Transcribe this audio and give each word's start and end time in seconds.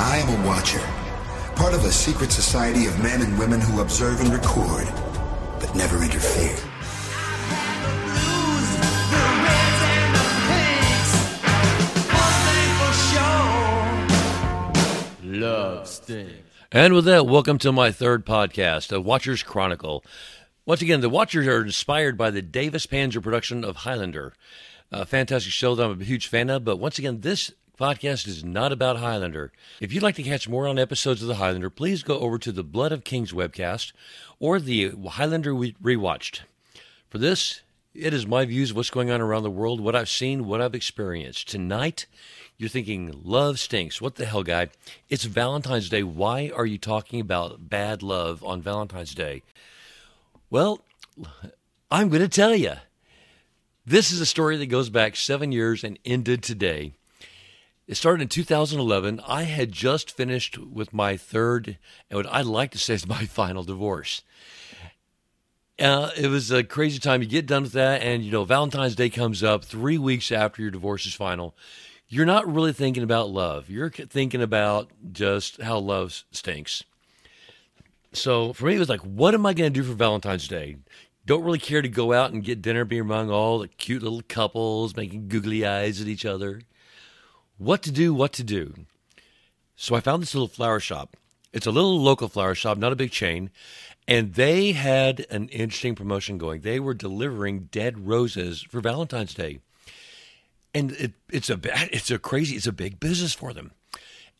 I 0.00 0.18
am 0.18 0.28
a 0.28 0.46
watcher, 0.46 0.78
part 1.56 1.74
of 1.74 1.84
a 1.84 1.90
secret 1.90 2.30
society 2.30 2.86
of 2.86 3.02
men 3.02 3.20
and 3.20 3.36
women 3.36 3.60
who 3.60 3.80
observe 3.80 4.20
and 4.20 4.32
record, 4.32 4.86
but 5.58 5.74
never 5.74 6.00
interfere. 6.04 6.56
Love 15.24 15.88
Sting. 15.88 16.30
And 16.70 16.94
with 16.94 17.06
that, 17.06 17.26
welcome 17.26 17.58
to 17.58 17.72
my 17.72 17.90
third 17.90 18.24
podcast, 18.24 18.94
A 18.94 19.00
Watcher's 19.00 19.42
Chronicle. 19.42 20.04
Once 20.64 20.80
again, 20.80 21.00
the 21.00 21.08
Watchers 21.10 21.48
are 21.48 21.64
inspired 21.64 22.16
by 22.16 22.30
the 22.30 22.40
Davis 22.40 22.86
Panzer 22.86 23.20
production 23.20 23.64
of 23.64 23.78
Highlander. 23.78 24.32
A 24.92 25.04
fantastic 25.04 25.52
show 25.52 25.74
that 25.74 25.84
I'm 25.84 26.00
a 26.00 26.04
huge 26.04 26.28
fan 26.28 26.50
of, 26.50 26.64
but 26.64 26.78
once 26.78 27.00
again, 27.00 27.22
this 27.22 27.52
podcast 27.78 28.26
is 28.26 28.44
not 28.44 28.72
about 28.72 28.96
Highlander. 28.96 29.52
If 29.80 29.92
you'd 29.92 30.02
like 30.02 30.16
to 30.16 30.22
catch 30.22 30.48
more 30.48 30.66
on 30.66 30.78
episodes 30.78 31.22
of 31.22 31.28
The 31.28 31.36
Highlander, 31.36 31.70
please 31.70 32.02
go 32.02 32.18
over 32.18 32.36
to 32.38 32.50
the 32.50 32.64
Blood 32.64 32.90
of 32.92 33.04
Kings 33.04 33.32
webcast 33.32 33.92
or 34.40 34.58
the 34.58 34.90
Highlander 35.10 35.54
Rewatched. 35.54 36.40
For 37.08 37.18
this, 37.18 37.62
it 37.94 38.12
is 38.12 38.26
my 38.26 38.44
views 38.44 38.70
of 38.70 38.76
what's 38.76 38.90
going 38.90 39.10
on 39.10 39.20
around 39.20 39.44
the 39.44 39.50
world, 39.50 39.80
what 39.80 39.94
I've 39.94 40.08
seen, 40.08 40.46
what 40.46 40.60
I've 40.60 40.74
experienced. 40.74 41.48
Tonight, 41.48 42.06
you're 42.56 42.68
thinking, 42.68 43.20
love 43.22 43.60
stinks. 43.60 44.00
What 44.00 44.16
the 44.16 44.26
hell, 44.26 44.42
guy? 44.42 44.68
It's 45.08 45.24
Valentine's 45.24 45.88
Day. 45.88 46.02
Why 46.02 46.50
are 46.54 46.66
you 46.66 46.78
talking 46.78 47.20
about 47.20 47.70
bad 47.70 48.02
love 48.02 48.42
on 48.44 48.60
Valentine's 48.60 49.14
Day? 49.14 49.42
Well, 50.50 50.80
I'm 51.90 52.08
going 52.08 52.22
to 52.22 52.28
tell 52.28 52.54
you. 52.54 52.74
This 53.86 54.12
is 54.12 54.20
a 54.20 54.26
story 54.26 54.58
that 54.58 54.66
goes 54.66 54.90
back 54.90 55.16
seven 55.16 55.50
years 55.50 55.82
and 55.82 55.98
ended 56.04 56.42
today. 56.42 56.92
It 57.88 57.96
started 57.96 58.22
in 58.22 58.28
2011. 58.28 59.20
I 59.26 59.42
had 59.42 59.72
just 59.72 60.12
finished 60.12 60.58
with 60.58 60.92
my 60.92 61.16
third, 61.16 61.78
and 62.08 62.18
what 62.18 62.32
I'd 62.32 62.46
like 62.46 62.70
to 62.72 62.78
say 62.78 62.94
is 62.94 63.08
my 63.08 63.24
final 63.24 63.64
divorce. 63.64 64.22
Uh, 65.80 66.10
it 66.16 66.28
was 66.28 66.52
a 66.52 66.62
crazy 66.62 67.00
time. 67.00 67.22
You 67.22 67.28
get 67.28 67.46
done 67.46 67.64
with 67.64 67.72
that, 67.72 68.02
and 68.02 68.22
you 68.22 68.30
know 68.30 68.44
Valentine's 68.44 68.94
Day 68.94 69.10
comes 69.10 69.42
up 69.42 69.64
three 69.64 69.98
weeks 69.98 70.30
after 70.30 70.62
your 70.62 70.70
divorce 70.70 71.06
is 71.06 71.14
final 71.14 71.56
you're 72.08 72.26
not 72.26 72.52
really 72.52 72.72
thinking 72.72 73.02
about 73.02 73.30
love. 73.30 73.68
You're 73.68 73.90
thinking 73.90 74.42
about 74.42 74.90
just 75.12 75.60
how 75.60 75.78
love 75.78 76.24
stinks. 76.32 76.82
So 78.12 78.54
for 78.54 78.66
me, 78.66 78.74
it 78.74 78.78
was 78.78 78.88
like, 78.88 79.02
what 79.02 79.34
am 79.34 79.44
I 79.44 79.52
going 79.52 79.72
to 79.72 79.80
do 79.80 79.86
for 79.86 79.94
Valentine's 79.94 80.48
Day? 80.48 80.76
Don't 81.26 81.44
really 81.44 81.58
care 81.58 81.82
to 81.82 81.88
go 81.88 82.14
out 82.14 82.32
and 82.32 82.42
get 82.42 82.62
dinner, 82.62 82.86
be 82.86 82.98
among 82.98 83.30
all 83.30 83.58
the 83.58 83.68
cute 83.68 84.02
little 84.02 84.22
couples 84.26 84.96
making 84.96 85.28
googly 85.28 85.66
eyes 85.66 86.00
at 86.00 86.08
each 86.08 86.24
other. 86.24 86.62
What 87.58 87.82
to 87.82 87.90
do, 87.90 88.14
what 88.14 88.32
to 88.34 88.44
do. 88.44 88.74
So 89.76 89.94
I 89.94 90.00
found 90.00 90.22
this 90.22 90.34
little 90.34 90.48
flower 90.48 90.80
shop. 90.80 91.16
It's 91.52 91.66
a 91.66 91.70
little 91.70 92.00
local 92.00 92.28
flower 92.28 92.54
shop, 92.54 92.78
not 92.78 92.92
a 92.92 92.96
big 92.96 93.10
chain. 93.10 93.50
And 94.06 94.34
they 94.34 94.72
had 94.72 95.26
an 95.30 95.48
interesting 95.50 95.94
promotion 95.94 96.38
going. 96.38 96.62
They 96.62 96.80
were 96.80 96.94
delivering 96.94 97.68
dead 97.70 98.06
roses 98.06 98.62
for 98.62 98.80
Valentine's 98.80 99.34
Day 99.34 99.60
and 100.74 100.92
it, 100.92 101.12
it's 101.30 101.50
a 101.50 101.56
bad, 101.56 101.88
it's 101.92 102.10
a 102.10 102.18
crazy 102.18 102.56
it's 102.56 102.66
a 102.66 102.72
big 102.72 103.00
business 103.00 103.34
for 103.34 103.52
them 103.52 103.72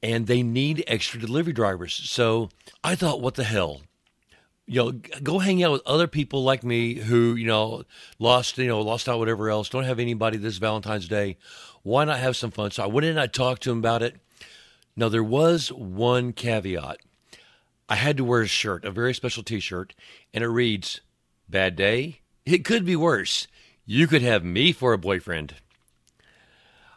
and 0.03 0.27
they 0.27 0.43
need 0.43 0.85
extra 0.87 1.21
delivery 1.21 1.53
drivers 1.53 1.95
so 1.95 2.49
i 2.85 2.95
thought 2.95 3.21
what 3.21 3.35
the 3.35 3.45
hell 3.45 3.83
you 4.69 4.85
know 4.85 4.93
go 5.23 5.39
hang 5.39 5.63
out 5.65 5.73
with 5.73 5.83
other 5.87 6.07
people 6.07 6.45
like 6.45 6.63
me 6.63 6.95
who 6.95 7.35
you 7.35 7.47
know 7.47 7.85
lost 8.19 8.59
you 8.59 8.67
know 8.67 8.83
lost 8.83 9.09
out 9.09 9.19
whatever 9.19 9.49
else 9.49 9.69
don't 9.71 9.85
have 9.85 9.99
anybody 9.99 10.37
this 10.37 10.59
valentine's 10.59 11.09
day. 11.09 11.39
Why 11.83 12.05
not 12.05 12.19
have 12.19 12.37
some 12.37 12.51
fun? 12.51 12.71
So 12.71 12.85
i 12.85 12.87
went 12.87 13.07
in 13.07 13.13
and 13.13 13.21
i 13.21 13.27
talked 13.27 13.63
to 13.63 13.73
him 13.73 13.79
about 13.79 14.03
it. 14.03 14.17
Now 14.95 15.09
there 15.09 15.25
was 15.25 15.73
one 15.73 16.33
caveat. 16.33 16.99
I 17.89 17.95
had 17.97 18.19
to 18.19 18.25
wear 18.25 18.43
a 18.43 18.47
shirt 18.47 18.85
a 18.85 18.91
very 18.91 19.15
special 19.15 19.43
t-shirt 19.43 19.95
and 20.35 20.45
it 20.45 20.49
reads 20.49 21.01
bad 21.49 21.75
day. 21.75 22.21
It 22.45 22.65
could 22.65 22.85
be 22.85 22.97
worse. 22.97 23.49
You 23.87 24.07
could 24.07 24.23
have 24.23 24.45
me 24.45 24.73
for 24.73 24.93
a 24.93 24.99
boyfriend. 24.99 25.55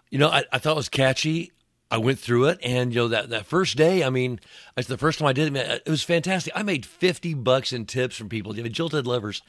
You 0.10 0.20
know, 0.20 0.28
I, 0.28 0.44
I 0.52 0.58
thought 0.58 0.74
it 0.74 0.76
was 0.76 0.90
catchy. 0.90 1.54
I 1.92 1.98
went 1.98 2.20
through 2.20 2.46
it, 2.46 2.60
and 2.64 2.94
you 2.94 3.02
know 3.02 3.08
that, 3.10 3.30
that 3.30 3.46
first 3.46 3.76
day, 3.76 4.02
I 4.02 4.10
mean, 4.10 4.40
it's 4.78 4.88
the 4.88 4.98
first 4.98 5.20
time 5.20 5.28
I 5.28 5.34
did 5.34 5.54
it. 5.54 5.84
It 5.86 5.90
was 5.90 6.04
fantastic. 6.04 6.54
I 6.56 6.64
made 6.64 6.86
fifty 6.86 7.34
bucks 7.34 7.74
in 7.74 7.86
tips 7.86 8.16
from 8.16 8.30
people, 8.30 8.56
you 8.56 8.64
know, 8.64 8.70
jilted 8.70 9.06
lovers, 9.06 9.42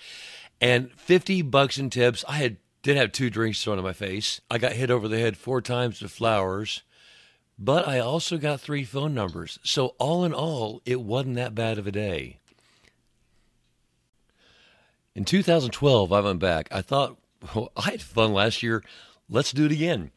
and 0.61 0.91
fifty 0.93 1.41
bucks 1.41 1.79
in 1.79 1.89
tips. 1.89 2.25
I 2.29 2.39
had 2.39 2.57
did 2.83 2.97
have 2.97 3.13
two 3.13 3.31
drinks 3.31 3.63
thrown 3.63 3.79
in 3.79 3.85
my 3.85 3.93
face. 3.93 4.41
I 4.51 4.59
got 4.59 4.73
hit 4.73 4.91
over 4.91 5.07
the 5.07 5.21
head 5.21 5.37
four 5.37 5.63
times 5.63 6.03
with 6.03 6.11
flowers, 6.11 6.83
but 7.57 7.87
I 7.87 8.01
also 8.01 8.39
got 8.39 8.61
three 8.61 8.85
phone 8.85 9.15
numbers. 9.15 9.61
So 9.63 9.95
all 9.99 10.25
in 10.25 10.35
all, 10.35 10.83
it 10.85 11.01
wasn't 11.01 11.37
that 11.37 11.55
bad 11.55 11.79
of 11.79 11.87
a 11.87 11.93
day. 11.93 12.41
In 15.15 15.25
2012, 15.25 16.13
I 16.13 16.21
went 16.21 16.41
back. 16.41 16.67
I 16.73 16.83
thought 16.83 17.19
well, 17.55 17.71
I 17.77 17.93
had 17.93 18.03
fun 18.03 18.33
last 18.33 18.65
year. 18.65 18.83
Let's 19.29 19.53
do 19.53 19.67
it 19.67 19.73
again. 19.73 20.11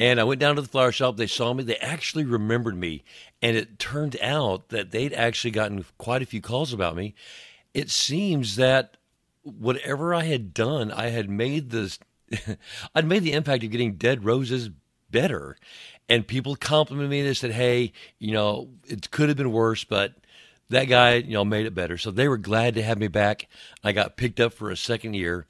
And 0.00 0.18
I 0.18 0.24
went 0.24 0.40
down 0.40 0.56
to 0.56 0.62
the 0.62 0.68
flower 0.68 0.92
shop. 0.92 1.18
They 1.18 1.26
saw 1.26 1.52
me. 1.52 1.62
They 1.62 1.76
actually 1.76 2.24
remembered 2.24 2.74
me. 2.74 3.04
And 3.42 3.54
it 3.54 3.78
turned 3.78 4.16
out 4.22 4.70
that 4.70 4.92
they'd 4.92 5.12
actually 5.12 5.50
gotten 5.50 5.84
quite 5.98 6.22
a 6.22 6.26
few 6.26 6.40
calls 6.40 6.72
about 6.72 6.96
me. 6.96 7.14
It 7.74 7.90
seems 7.90 8.56
that 8.56 8.96
whatever 9.42 10.14
I 10.14 10.24
had 10.24 10.54
done, 10.54 10.90
I 10.90 11.10
had 11.10 11.28
made 11.28 11.68
this, 11.68 11.98
I'd 12.94 13.06
made 13.06 13.24
the 13.24 13.34
impact 13.34 13.62
of 13.62 13.70
getting 13.70 13.96
dead 13.96 14.24
roses 14.24 14.70
better. 15.10 15.58
And 16.08 16.26
people 16.26 16.56
complimented 16.56 17.10
me. 17.10 17.20
They 17.20 17.34
said, 17.34 17.52
hey, 17.52 17.92
you 18.18 18.32
know, 18.32 18.70
it 18.86 19.10
could 19.10 19.28
have 19.28 19.36
been 19.36 19.52
worse, 19.52 19.84
but 19.84 20.14
that 20.70 20.86
guy, 20.86 21.16
you 21.16 21.34
know, 21.34 21.44
made 21.44 21.66
it 21.66 21.74
better. 21.74 21.98
So 21.98 22.10
they 22.10 22.26
were 22.26 22.38
glad 22.38 22.74
to 22.76 22.82
have 22.82 22.98
me 22.98 23.08
back. 23.08 23.48
I 23.84 23.92
got 23.92 24.16
picked 24.16 24.40
up 24.40 24.54
for 24.54 24.70
a 24.70 24.78
second 24.78 25.12
year. 25.12 25.44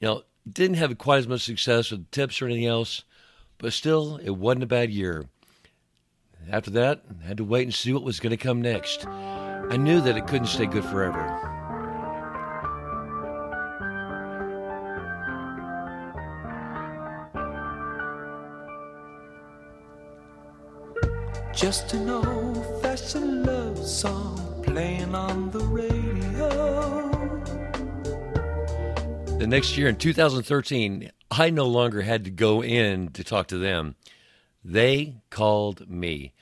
You 0.00 0.08
know, 0.08 0.22
didn't 0.50 0.78
have 0.78 0.96
quite 0.96 1.18
as 1.18 1.28
much 1.28 1.42
success 1.42 1.90
with 1.90 2.10
tips 2.10 2.40
or 2.40 2.46
anything 2.46 2.64
else 2.64 3.04
but 3.60 3.72
still, 3.74 4.18
it 4.22 4.30
wasn't 4.30 4.64
a 4.64 4.66
bad 4.66 4.90
year. 4.90 5.26
After 6.50 6.70
that, 6.70 7.02
I 7.22 7.26
had 7.26 7.36
to 7.36 7.44
wait 7.44 7.64
and 7.64 7.74
see 7.74 7.92
what 7.92 8.02
was 8.02 8.18
going 8.18 8.30
to 8.30 8.36
come 8.36 8.62
next. 8.62 9.06
I 9.06 9.76
knew 9.76 10.00
that 10.00 10.16
it 10.16 10.26
couldn't 10.26 10.46
stay 10.46 10.66
good 10.66 10.84
forever. 10.84 11.46
Just 21.54 21.92
an 21.92 22.08
old 22.08 22.82
fashioned 22.82 23.44
love 23.44 23.78
song 23.78 24.62
playing 24.64 25.14
on 25.14 25.50
the 25.50 25.60
radio. 25.60 26.48
The 29.38 29.46
next 29.46 29.76
year 29.76 29.88
in 29.88 29.96
2013, 29.96 31.10
I 31.30 31.50
no 31.50 31.66
longer 31.66 32.02
had 32.02 32.24
to 32.24 32.30
go 32.30 32.62
in 32.62 33.10
to 33.12 33.24
talk 33.24 33.48
to 33.48 33.58
them. 33.58 33.94
They 34.64 35.16
called 35.30 35.88
me. 35.88 36.32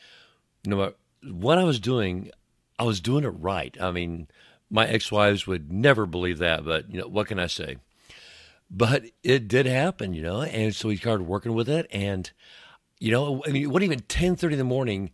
No 0.64 0.76
know 0.76 0.94
what 1.22 1.58
I 1.58 1.64
was 1.64 1.80
doing, 1.80 2.30
I 2.78 2.84
was 2.84 3.00
doing 3.00 3.24
it 3.24 3.28
right. 3.28 3.76
I 3.80 3.90
mean, 3.90 4.28
my 4.70 4.86
ex-wives 4.86 5.46
would 5.46 5.72
never 5.72 6.06
believe 6.06 6.38
that, 6.38 6.64
but 6.64 6.90
you 6.90 7.00
know, 7.00 7.08
what 7.08 7.26
can 7.26 7.38
I 7.38 7.46
say? 7.46 7.76
But 8.70 9.04
it 9.22 9.48
did 9.48 9.66
happen, 9.66 10.12
you 10.12 10.22
know, 10.22 10.42
and 10.42 10.74
so 10.74 10.88
we 10.88 10.96
started 10.96 11.26
working 11.26 11.54
with 11.54 11.68
it 11.68 11.86
and 11.90 12.30
you 13.00 13.12
know, 13.12 13.42
I 13.46 13.50
mean, 13.50 13.70
wasn't 13.70 13.92
even 13.92 14.00
10:30 14.00 14.52
in 14.52 14.58
the 14.58 14.64
morning 14.64 15.10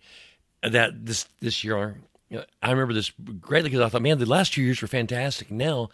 that 0.62 1.04
this 1.04 1.28
this 1.40 1.62
year 1.64 2.00
you 2.30 2.38
know, 2.38 2.44
I 2.62 2.70
remember 2.70 2.94
this 2.94 3.10
greatly 3.40 3.70
because 3.70 3.84
I 3.84 3.88
thought, 3.88 4.02
man, 4.02 4.18
the 4.18 4.26
last 4.26 4.54
two 4.54 4.62
years 4.62 4.82
were 4.82 4.88
fantastic. 4.88 5.50
Now, 5.50 5.90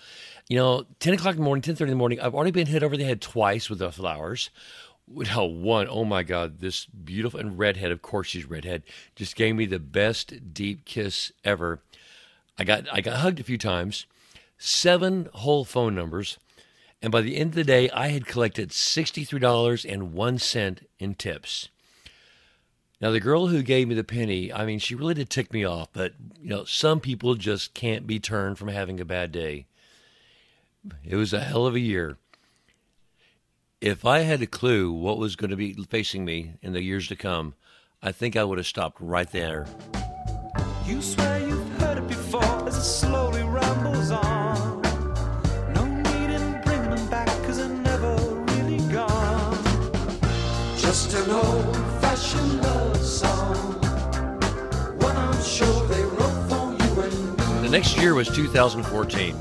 you 0.48 0.56
know, 0.56 0.86
10 1.00 1.14
o'clock 1.14 1.32
in 1.32 1.38
the 1.38 1.44
morning, 1.44 1.62
10.30 1.62 1.80
in 1.82 1.88
the 1.88 1.94
morning, 1.96 2.20
I've 2.20 2.34
already 2.34 2.50
been 2.50 2.66
hit 2.66 2.82
over 2.82 2.96
the 2.96 3.04
head 3.04 3.20
twice 3.20 3.68
with 3.68 3.80
the 3.80 3.92
flowers. 3.92 4.50
How 5.26 5.44
one, 5.44 5.88
oh 5.90 6.04
my 6.04 6.22
God, 6.22 6.60
this 6.60 6.86
beautiful 6.86 7.40
and 7.40 7.58
redhead, 7.58 7.90
of 7.90 8.00
course 8.00 8.28
she's 8.28 8.44
redhead, 8.44 8.84
just 9.16 9.34
gave 9.34 9.56
me 9.56 9.66
the 9.66 9.80
best 9.80 10.54
deep 10.54 10.84
kiss 10.84 11.32
ever. 11.44 11.80
I 12.56 12.64
got 12.64 12.86
I 12.92 13.00
got 13.00 13.16
hugged 13.16 13.40
a 13.40 13.44
few 13.44 13.58
times, 13.58 14.06
seven 14.56 15.28
whole 15.32 15.64
phone 15.64 15.96
numbers, 15.96 16.38
and 17.02 17.10
by 17.10 17.22
the 17.22 17.36
end 17.36 17.50
of 17.50 17.56
the 17.56 17.64
day, 17.64 17.90
I 17.90 18.08
had 18.08 18.26
collected 18.26 18.70
$63.01 18.70 20.78
in 20.98 21.14
tips. 21.14 21.68
Now, 23.00 23.10
the 23.10 23.20
girl 23.20 23.46
who 23.46 23.62
gave 23.62 23.88
me 23.88 23.94
the 23.94 24.04
penny, 24.04 24.52
I 24.52 24.66
mean, 24.66 24.78
she 24.78 24.94
really 24.94 25.14
did 25.14 25.30
tick 25.30 25.54
me 25.54 25.64
off, 25.64 25.88
but, 25.94 26.12
you 26.38 26.50
know, 26.50 26.64
some 26.64 27.00
people 27.00 27.34
just 27.34 27.72
can't 27.72 28.06
be 28.06 28.20
turned 28.20 28.58
from 28.58 28.68
having 28.68 29.00
a 29.00 29.06
bad 29.06 29.32
day. 29.32 29.64
It 31.02 31.16
was 31.16 31.32
a 31.32 31.40
hell 31.40 31.66
of 31.66 31.74
a 31.74 31.80
year. 31.80 32.18
If 33.80 34.04
I 34.04 34.20
had 34.20 34.42
a 34.42 34.46
clue 34.46 34.92
what 34.92 35.16
was 35.16 35.34
going 35.34 35.48
to 35.48 35.56
be 35.56 35.72
facing 35.72 36.26
me 36.26 36.52
in 36.60 36.74
the 36.74 36.82
years 36.82 37.08
to 37.08 37.16
come, 37.16 37.54
I 38.02 38.12
think 38.12 38.36
I 38.36 38.44
would 38.44 38.58
have 38.58 38.66
stopped 38.66 39.00
right 39.00 39.30
there. 39.30 39.66
You 40.84 41.00
swear 41.00 41.40
you've 41.46 41.68
heard 41.78 41.96
it 41.96 42.06
before 42.06 42.68
as 42.68 42.76
it 42.76 42.82
slowly 42.82 43.42
rambles 43.44 44.10
on. 44.10 44.82
No 45.72 45.86
need 45.86 46.34
in 46.34 46.60
bringing 46.62 46.90
them 46.90 47.08
back 47.08 47.28
because 47.40 47.56
they're 47.56 47.68
never 47.68 48.14
really 48.16 48.78
gone. 48.92 49.56
Just 50.76 51.12
next 57.70 57.96
year 57.98 58.14
was 58.14 58.28
2014. 58.28 59.36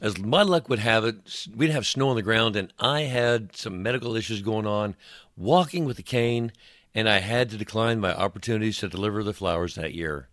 As 0.00 0.18
my 0.18 0.42
luck 0.42 0.68
would 0.68 0.80
have 0.80 1.04
it, 1.04 1.46
we'd 1.54 1.70
have 1.70 1.86
snow 1.86 2.08
on 2.08 2.16
the 2.16 2.22
ground, 2.22 2.56
and 2.56 2.72
I 2.80 3.02
had 3.02 3.54
some 3.54 3.84
medical 3.84 4.16
issues 4.16 4.42
going 4.42 4.66
on, 4.66 4.96
walking 5.36 5.84
with 5.84 5.96
a 6.00 6.02
cane, 6.02 6.50
and 6.92 7.08
I 7.08 7.20
had 7.20 7.50
to 7.50 7.56
decline 7.56 8.00
my 8.00 8.12
opportunities 8.12 8.78
to 8.78 8.88
deliver 8.88 9.22
the 9.22 9.32
flowers 9.32 9.76
that 9.76 9.94
year. 9.94 10.28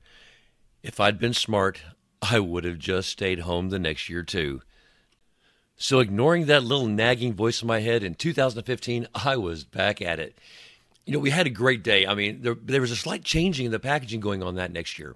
If 0.82 1.00
I'd 1.00 1.20
been 1.20 1.36
smart, 1.36 1.82
I 2.20 2.40
would 2.40 2.64
have 2.64 2.80
just 2.80 3.10
stayed 3.10 3.42
home 3.42 3.70
the 3.70 3.78
next 3.78 4.10
year, 4.10 4.24
too. 4.24 4.62
So, 5.78 6.00
ignoring 6.00 6.48
that 6.48 6.64
little 6.64 6.88
nagging 6.88 7.36
voice 7.36 7.62
in 7.62 7.68
my 7.68 7.82
head, 7.82 8.02
in 8.02 8.16
2015, 8.16 9.08
I 9.14 9.38
was 9.38 9.66
back 9.66 10.02
at 10.02 10.20
it. 10.20 10.36
You 11.06 11.14
know, 11.14 11.20
we 11.20 11.30
had 11.30 11.46
a 11.46 11.52
great 11.52 11.84
day. 11.84 12.08
I 12.08 12.16
mean, 12.16 12.42
there, 12.42 12.56
there 12.56 12.82
was 12.82 12.92
a 12.92 12.96
slight 12.96 13.24
changing 13.24 13.68
in 13.68 13.72
the 13.72 13.80
packaging 13.80 14.20
going 14.20 14.42
on 14.42 14.56
that 14.56 14.74
next 14.74 14.98
year. 14.98 15.16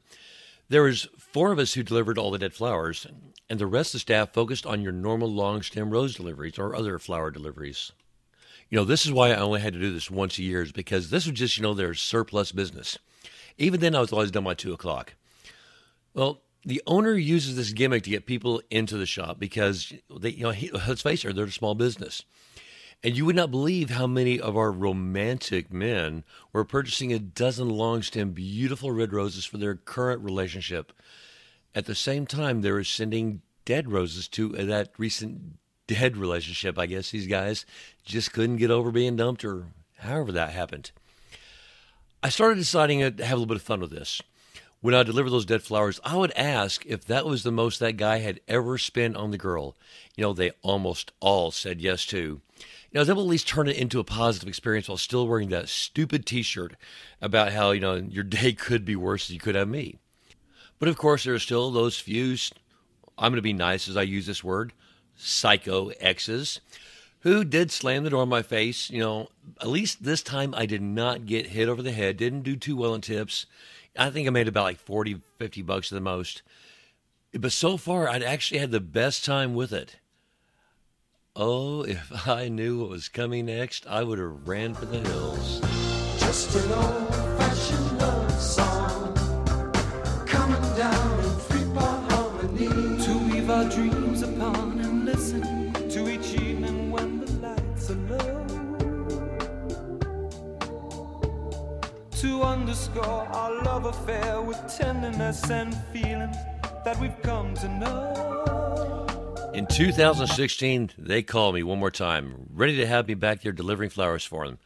There 0.73 0.81
was 0.81 1.07
four 1.19 1.51
of 1.51 1.59
us 1.59 1.75
who 1.75 1.83
delivered 1.83 2.17
all 2.17 2.31
the 2.31 2.39
dead 2.39 2.55
flowers, 2.55 3.05
and 3.47 3.59
the 3.59 3.67
rest 3.67 3.89
of 3.89 3.93
the 3.93 3.99
staff 3.99 4.33
focused 4.33 4.65
on 4.65 4.81
your 4.81 4.91
normal 4.91 5.31
long 5.31 5.61
stem 5.61 5.91
rose 5.91 6.15
deliveries 6.15 6.57
or 6.57 6.75
other 6.75 6.97
flower 6.97 7.29
deliveries. 7.29 7.91
You 8.71 8.79
know, 8.79 8.83
this 8.83 9.05
is 9.05 9.11
why 9.11 9.29
I 9.29 9.35
only 9.35 9.61
had 9.61 9.73
to 9.73 9.79
do 9.79 9.93
this 9.93 10.09
once 10.09 10.39
a 10.39 10.41
year, 10.41 10.63
is 10.63 10.71
because 10.71 11.11
this 11.11 11.27
was 11.27 11.37
just, 11.37 11.57
you 11.57 11.61
know, 11.61 11.75
their 11.75 11.93
surplus 11.93 12.51
business. 12.51 12.97
Even 13.59 13.81
then, 13.81 13.93
I 13.93 13.99
was 13.99 14.11
always 14.11 14.31
done 14.31 14.45
by 14.45 14.55
two 14.55 14.73
o'clock. 14.73 15.13
Well, 16.15 16.41
the 16.65 16.81
owner 16.87 17.13
uses 17.13 17.55
this 17.55 17.71
gimmick 17.71 18.01
to 18.05 18.09
get 18.09 18.25
people 18.25 18.59
into 18.71 18.97
the 18.97 19.05
shop 19.05 19.39
because 19.39 19.93
they, 20.09 20.31
you 20.31 20.41
know, 20.41 20.49
he, 20.49 20.71
let's 20.71 21.03
face 21.03 21.23
it, 21.23 21.35
they're 21.35 21.45
a 21.45 21.51
small 21.51 21.75
business. 21.75 22.23
And 23.03 23.17
you 23.17 23.25
would 23.25 23.35
not 23.35 23.51
believe 23.51 23.89
how 23.89 24.07
many 24.07 24.39
of 24.39 24.55
our 24.55 24.71
romantic 24.71 25.73
men 25.73 26.23
were 26.53 26.63
purchasing 26.63 27.11
a 27.11 27.19
dozen 27.19 27.67
long 27.67 28.01
stem 28.01 28.31
beautiful 28.31 28.91
red 28.91 29.11
roses 29.11 29.43
for 29.43 29.57
their 29.57 29.75
current 29.75 30.21
relationship. 30.21 30.93
At 31.75 31.85
the 31.85 31.95
same 31.95 32.25
time, 32.25 32.61
they 32.61 32.71
were 32.71 32.85
sending 32.85 33.41
dead 33.65 33.91
roses 33.91 34.29
to 34.29 34.57
uh, 34.57 34.63
that 34.65 34.91
recent 34.97 35.57
dead 35.85 36.15
relationship. 36.15 36.79
I 36.79 36.85
guess 36.85 37.11
these 37.11 37.27
guys 37.27 37.65
just 38.05 38.31
couldn't 38.31 38.57
get 38.57 38.71
over 38.71 38.89
being 38.89 39.17
dumped 39.17 39.43
or 39.43 39.67
however 39.97 40.31
that 40.31 40.51
happened. 40.51 40.91
I 42.21 42.29
started 42.29 42.55
deciding 42.55 42.99
to 42.99 43.25
have 43.25 43.33
a 43.33 43.41
little 43.41 43.47
bit 43.47 43.57
of 43.57 43.63
fun 43.63 43.81
with 43.81 43.91
this 43.91 44.21
when 44.83 44.93
I 44.93 45.03
deliver 45.03 45.29
those 45.29 45.45
dead 45.45 45.63
flowers, 45.63 46.01
I 46.03 46.17
would 46.17 46.33
ask 46.33 46.85
if 46.85 47.05
that 47.05 47.25
was 47.25 47.43
the 47.43 47.53
most 47.53 47.79
that 47.79 47.95
guy 47.95 48.17
had 48.17 48.41
ever 48.49 48.77
spent 48.77 49.15
on 49.15 49.31
the 49.31 49.37
girl. 49.37 49.77
You 50.17 50.23
know, 50.23 50.33
they 50.33 50.51
almost 50.61 51.13
all 51.21 51.51
said 51.51 51.79
yes 51.79 52.05
to. 52.07 52.17
You 52.17 52.41
know, 52.91 53.05
they 53.05 53.13
will 53.13 53.21
at 53.21 53.29
least 53.29 53.47
turn 53.47 53.69
it 53.69 53.77
into 53.77 54.01
a 54.01 54.03
positive 54.03 54.49
experience 54.49 54.89
while 54.89 54.97
still 54.97 55.25
wearing 55.25 55.47
that 55.49 55.69
stupid 55.69 56.25
t 56.25 56.41
shirt 56.41 56.75
about 57.21 57.53
how, 57.53 57.71
you 57.71 57.79
know, 57.79 57.95
your 57.95 58.23
day 58.25 58.51
could 58.51 58.83
be 58.83 58.97
worse 58.97 59.27
than 59.27 59.35
you 59.35 59.39
could 59.39 59.55
have 59.55 59.69
me. 59.69 59.99
But 60.79 60.89
of 60.89 60.97
course, 60.97 61.23
there 61.23 61.33
are 61.33 61.39
still 61.39 61.71
those 61.71 61.97
few, 61.97 62.35
I'm 63.17 63.31
going 63.31 63.37
to 63.37 63.41
be 63.41 63.53
nice 63.53 63.87
as 63.87 63.95
I 63.95 64.01
use 64.01 64.25
this 64.25 64.43
word, 64.43 64.73
psycho 65.15 65.91
exes 66.01 66.59
who 67.21 67.45
did 67.45 67.71
slam 67.71 68.03
the 68.03 68.09
door 68.09 68.23
in 68.23 68.29
my 68.29 68.41
face. 68.41 68.89
You 68.89 68.99
know, 68.99 69.29
at 69.61 69.69
least 69.69 70.03
this 70.03 70.21
time 70.21 70.53
I 70.53 70.65
did 70.65 70.81
not 70.81 71.25
get 71.25 71.47
hit 71.47 71.69
over 71.69 71.81
the 71.81 71.93
head, 71.93 72.17
didn't 72.17 72.41
do 72.41 72.57
too 72.57 72.75
well 72.75 72.93
in 72.93 72.99
tips. 72.99 73.45
I 73.97 74.09
think 74.09 74.27
I 74.27 74.31
made 74.31 74.47
about 74.47 74.63
like 74.63 74.79
40, 74.79 75.21
50 75.37 75.61
bucks 75.61 75.91
at 75.91 75.95
the 75.95 76.01
most. 76.01 76.41
But 77.33 77.51
so 77.51 77.77
far, 77.77 78.07
I'd 78.07 78.23
actually 78.23 78.59
had 78.59 78.71
the 78.71 78.79
best 78.79 79.25
time 79.25 79.53
with 79.53 79.73
it. 79.73 79.97
Oh, 81.35 81.83
if 81.87 82.27
I 82.27 82.47
knew 82.47 82.79
what 82.79 82.89
was 82.89 83.09
coming 83.09 83.45
next, 83.47 83.87
I 83.87 84.03
would 84.03 84.19
have 84.19 84.47
ran 84.47 84.73
for 84.73 84.85
the 84.85 84.99
hills. 84.99 85.59
Just 86.19 86.55
an 86.55 86.71
old 86.71 87.15
fashioned 87.37 87.99
love 87.99 88.31
song 88.39 88.92
To 102.23 102.41
underscore 102.41 103.03
our 103.03 103.63
love 103.63 103.83
affair 103.83 104.39
with 104.39 104.57
tenderness 104.77 105.51
and 105.51 105.75
feelings 105.91 106.37
that 106.85 106.97
we've 107.01 107.21
come 107.21 107.53
to 107.55 107.67
know. 107.67 109.51
In 109.53 109.67
2016, 109.67 110.91
they 110.97 111.21
called 111.21 111.53
me 111.53 111.63
one 111.63 111.79
more 111.79 111.91
time, 111.91 112.47
ready 112.53 112.77
to 112.77 112.87
have 112.87 113.09
me 113.09 113.13
back 113.15 113.41
there 113.41 113.51
delivering 113.51 113.89
flowers 113.89 114.23
for 114.23 114.47
them. 114.47 114.59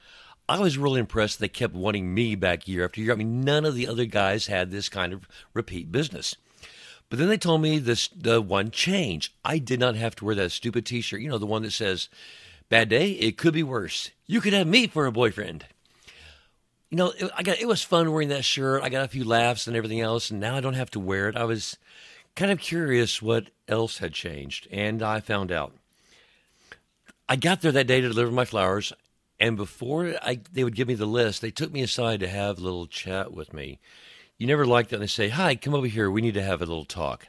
I 0.47 0.59
was 0.59 0.77
really 0.77 0.99
impressed 0.99 1.39
they 1.39 1.47
kept 1.47 1.73
wanting 1.73 2.13
me 2.13 2.35
back 2.35 2.67
year 2.67 2.85
after 2.85 3.01
year. 3.01 3.13
I 3.13 3.15
mean, 3.15 3.41
none 3.41 3.65
of 3.65 3.73
the 3.73 3.87
other 3.87 4.05
guys 4.05 4.45
had 4.45 4.69
this 4.69 4.87
kind 4.87 5.11
of 5.11 5.27
repeat 5.55 5.91
business. 5.91 6.35
But 7.09 7.17
then 7.17 7.27
they 7.27 7.39
told 7.39 7.63
me 7.63 7.79
this 7.79 8.07
the 8.09 8.39
one 8.39 8.69
change. 8.69 9.33
I 9.43 9.57
did 9.57 9.79
not 9.79 9.95
have 9.95 10.15
to 10.17 10.25
wear 10.25 10.35
that 10.35 10.51
stupid 10.51 10.85
T-shirt. 10.85 11.21
You 11.21 11.29
know, 11.29 11.39
the 11.39 11.47
one 11.47 11.63
that 11.63 11.71
says, 11.71 12.07
"Bad 12.69 12.89
day, 12.89 13.13
it 13.13 13.35
could 13.35 13.55
be 13.55 13.63
worse. 13.63 14.11
You 14.27 14.41
could 14.41 14.53
have 14.53 14.67
me 14.67 14.85
for 14.85 15.07
a 15.07 15.11
boyfriend." 15.11 15.65
You 16.89 16.97
know, 16.97 17.13
it, 17.17 17.31
I 17.35 17.43
got 17.43 17.59
it 17.59 17.67
was 17.67 17.83
fun 17.83 18.11
wearing 18.11 18.29
that 18.29 18.45
shirt. 18.45 18.83
I 18.83 18.89
got 18.89 19.05
a 19.05 19.09
few 19.09 19.23
laughs 19.23 19.67
and 19.67 19.75
everything 19.75 20.01
else, 20.01 20.31
and 20.31 20.39
now 20.39 20.55
I 20.55 20.61
don't 20.61 20.73
have 20.73 20.91
to 20.91 20.99
wear 20.99 21.27
it. 21.27 21.35
I 21.35 21.43
was 21.43 21.77
kind 22.35 22.51
of 22.51 22.59
curious 22.59 23.21
what 23.21 23.47
else 23.67 23.97
had 23.97 24.13
changed, 24.13 24.67
and 24.71 25.03
I 25.03 25.19
found 25.19 25.51
out. 25.51 25.73
I 27.27 27.35
got 27.35 27.61
there 27.61 27.73
that 27.73 27.87
day 27.87 27.99
to 27.99 28.07
deliver 28.07 28.31
my 28.31 28.45
flowers, 28.45 28.93
and 29.39 29.57
before 29.57 30.15
I, 30.21 30.39
they 30.53 30.63
would 30.63 30.75
give 30.75 30.87
me 30.87 30.93
the 30.93 31.05
list, 31.05 31.41
they 31.41 31.51
took 31.51 31.73
me 31.73 31.81
aside 31.81 32.21
to 32.21 32.27
have 32.27 32.57
a 32.57 32.61
little 32.61 32.87
chat 32.87 33.33
with 33.33 33.53
me. 33.53 33.79
You 34.37 34.47
never 34.47 34.65
like 34.65 34.87
that. 34.89 34.95
And 34.95 35.03
they 35.03 35.07
say, 35.07 35.29
"Hi, 35.29 35.55
come 35.55 35.73
over 35.73 35.87
here. 35.87 36.09
We 36.09 36.21
need 36.21 36.35
to 36.35 36.43
have 36.43 36.61
a 36.61 36.65
little 36.65 36.85
talk." 36.85 37.27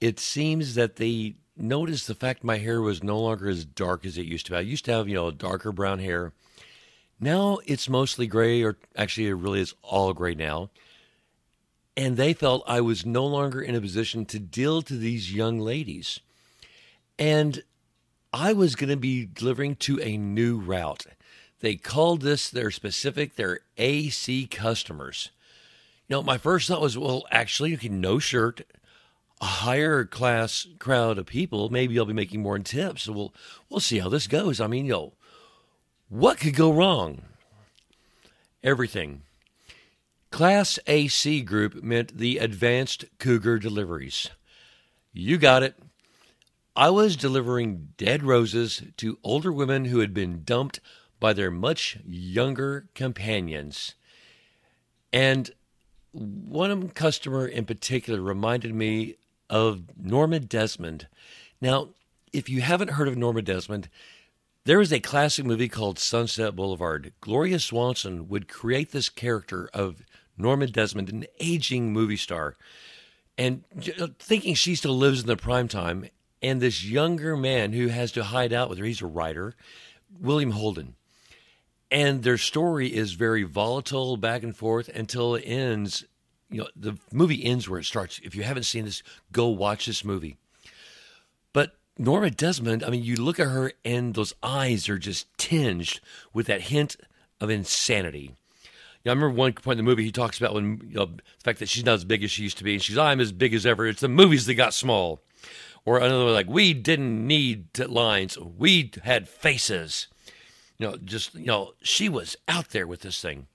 It 0.00 0.18
seems 0.18 0.74
that 0.74 0.96
they 0.96 1.34
noticed 1.56 2.08
the 2.08 2.14
fact 2.14 2.42
my 2.42 2.58
hair 2.58 2.80
was 2.80 3.02
no 3.02 3.20
longer 3.20 3.48
as 3.48 3.64
dark 3.64 4.04
as 4.04 4.18
it 4.18 4.26
used 4.26 4.46
to 4.46 4.52
be. 4.52 4.58
I 4.58 4.60
used 4.60 4.84
to 4.86 4.92
have, 4.92 5.08
you 5.08 5.14
know, 5.14 5.30
darker 5.30 5.70
brown 5.70 6.00
hair. 6.00 6.32
Now 7.24 7.60
it's 7.64 7.88
mostly 7.88 8.26
gray, 8.26 8.62
or 8.62 8.76
actually, 8.94 9.28
it 9.28 9.32
really 9.32 9.60
is 9.60 9.72
all 9.80 10.12
gray 10.12 10.34
now. 10.34 10.68
And 11.96 12.18
they 12.18 12.34
felt 12.34 12.62
I 12.66 12.82
was 12.82 13.06
no 13.06 13.24
longer 13.24 13.62
in 13.62 13.74
a 13.74 13.80
position 13.80 14.26
to 14.26 14.38
deal 14.38 14.82
to 14.82 14.94
these 14.94 15.32
young 15.32 15.58
ladies. 15.58 16.20
And 17.18 17.62
I 18.30 18.52
was 18.52 18.76
going 18.76 18.90
to 18.90 18.98
be 18.98 19.24
delivering 19.24 19.76
to 19.76 19.98
a 20.02 20.18
new 20.18 20.58
route. 20.58 21.06
They 21.60 21.76
called 21.76 22.20
this 22.20 22.50
their 22.50 22.70
specific, 22.70 23.36
their 23.36 23.60
AC 23.78 24.46
customers. 24.48 25.30
You 26.08 26.16
know, 26.16 26.22
my 26.22 26.36
first 26.36 26.68
thought 26.68 26.82
was, 26.82 26.98
well, 26.98 27.24
actually, 27.30 27.70
you 27.70 27.78
can 27.78 28.02
no 28.02 28.18
shirt, 28.18 28.70
a 29.40 29.46
higher 29.46 30.04
class 30.04 30.66
crowd 30.78 31.16
of 31.16 31.24
people. 31.24 31.70
Maybe 31.70 31.98
I'll 31.98 32.04
be 32.04 32.12
making 32.12 32.42
more 32.42 32.56
in 32.56 32.64
tips. 32.64 33.04
So 33.04 33.12
we'll 33.12 33.34
we'll 33.70 33.80
see 33.80 34.00
how 34.00 34.10
this 34.10 34.26
goes. 34.26 34.60
I 34.60 34.66
mean, 34.66 34.84
you 34.84 34.92
know, 34.92 35.12
what 36.08 36.38
could 36.38 36.54
go 36.54 36.72
wrong? 36.72 37.22
Everything. 38.62 39.22
Class 40.30 40.78
AC 40.86 41.42
group 41.42 41.82
meant 41.82 42.18
the 42.18 42.38
advanced 42.38 43.04
cougar 43.18 43.58
deliveries. 43.58 44.30
You 45.12 45.38
got 45.38 45.62
it. 45.62 45.78
I 46.76 46.90
was 46.90 47.14
delivering 47.14 47.90
dead 47.96 48.24
roses 48.24 48.82
to 48.96 49.18
older 49.22 49.52
women 49.52 49.84
who 49.84 50.00
had 50.00 50.12
been 50.12 50.42
dumped 50.44 50.80
by 51.20 51.32
their 51.32 51.50
much 51.50 51.98
younger 52.04 52.88
companions. 52.94 53.94
And 55.12 55.52
one 56.10 56.88
customer 56.90 57.46
in 57.46 57.64
particular 57.64 58.20
reminded 58.20 58.74
me 58.74 59.14
of 59.48 59.84
Norma 59.96 60.40
Desmond. 60.40 61.06
Now, 61.60 61.90
if 62.32 62.48
you 62.48 62.60
haven't 62.60 62.90
heard 62.90 63.06
of 63.06 63.16
Norma 63.16 63.42
Desmond, 63.42 63.88
there 64.64 64.80
is 64.80 64.92
a 64.92 65.00
classic 65.00 65.44
movie 65.44 65.68
called 65.68 65.98
Sunset 65.98 66.56
Boulevard. 66.56 67.12
Gloria 67.20 67.58
Swanson 67.58 68.28
would 68.28 68.48
create 68.48 68.92
this 68.92 69.08
character 69.08 69.68
of 69.74 70.02
Norma 70.38 70.66
Desmond, 70.66 71.10
an 71.10 71.26
aging 71.38 71.92
movie 71.92 72.16
star, 72.16 72.56
and 73.36 73.64
uh, 74.00 74.08
thinking 74.18 74.54
she 74.54 74.74
still 74.74 74.96
lives 74.96 75.20
in 75.20 75.26
the 75.26 75.36
prime 75.36 75.68
time, 75.68 76.08
and 76.40 76.60
this 76.60 76.84
younger 76.84 77.36
man 77.36 77.72
who 77.72 77.88
has 77.88 78.10
to 78.12 78.24
hide 78.24 78.52
out 78.52 78.68
with 78.68 78.78
her, 78.78 78.84
he's 78.84 79.02
a 79.02 79.06
writer, 79.06 79.54
William 80.18 80.52
Holden. 80.52 80.94
And 81.90 82.22
their 82.22 82.38
story 82.38 82.88
is 82.88 83.12
very 83.12 83.44
volatile 83.44 84.16
back 84.16 84.42
and 84.42 84.56
forth 84.56 84.88
until 84.88 85.34
it 85.34 85.42
ends. 85.42 86.04
You 86.50 86.62
know, 86.62 86.68
the 86.74 86.98
movie 87.12 87.44
ends 87.44 87.68
where 87.68 87.80
it 87.80 87.84
starts. 87.84 88.20
If 88.24 88.34
you 88.34 88.42
haven't 88.42 88.64
seen 88.64 88.84
this, 88.84 89.02
go 89.30 89.48
watch 89.48 89.86
this 89.86 90.04
movie. 90.04 90.38
Norma 91.96 92.30
Desmond, 92.30 92.82
I 92.82 92.90
mean, 92.90 93.04
you 93.04 93.16
look 93.16 93.38
at 93.38 93.48
her 93.48 93.72
and 93.84 94.14
those 94.14 94.34
eyes 94.42 94.88
are 94.88 94.98
just 94.98 95.26
tinged 95.38 96.00
with 96.32 96.46
that 96.46 96.62
hint 96.62 96.96
of 97.40 97.50
insanity. 97.50 98.34
Yeah, 99.04 99.12
I 99.12 99.14
remember 99.14 99.36
one 99.36 99.52
point 99.52 99.78
in 99.78 99.84
the 99.84 99.88
movie 99.88 100.02
he 100.02 100.10
talks 100.10 100.38
about 100.38 100.54
when 100.54 100.80
you 100.88 100.96
know, 100.96 101.06
the 101.06 101.22
fact 101.44 101.58
that 101.58 101.68
she's 101.68 101.84
not 101.84 101.94
as 101.94 102.04
big 102.04 102.24
as 102.24 102.30
she 102.30 102.42
used 102.42 102.58
to 102.58 102.64
be, 102.64 102.72
and 102.72 102.82
she's 102.82 102.98
I'm 102.98 103.20
as 103.20 103.32
big 103.32 103.54
as 103.54 103.66
ever. 103.66 103.86
It's 103.86 104.00
the 104.00 104.08
movies 104.08 104.46
that 104.46 104.54
got 104.54 104.72
small, 104.72 105.20
or 105.84 105.98
another 105.98 106.24
one 106.24 106.32
like 106.32 106.48
we 106.48 106.72
didn't 106.72 107.26
need 107.26 107.78
lines, 107.78 108.38
we 108.38 108.90
had 109.02 109.28
faces. 109.28 110.08
You 110.78 110.88
know, 110.88 110.96
just 110.96 111.34
you 111.34 111.46
know, 111.46 111.74
she 111.82 112.08
was 112.08 112.34
out 112.48 112.70
there 112.70 112.86
with 112.86 113.02
this 113.02 113.20
thing, 113.20 113.46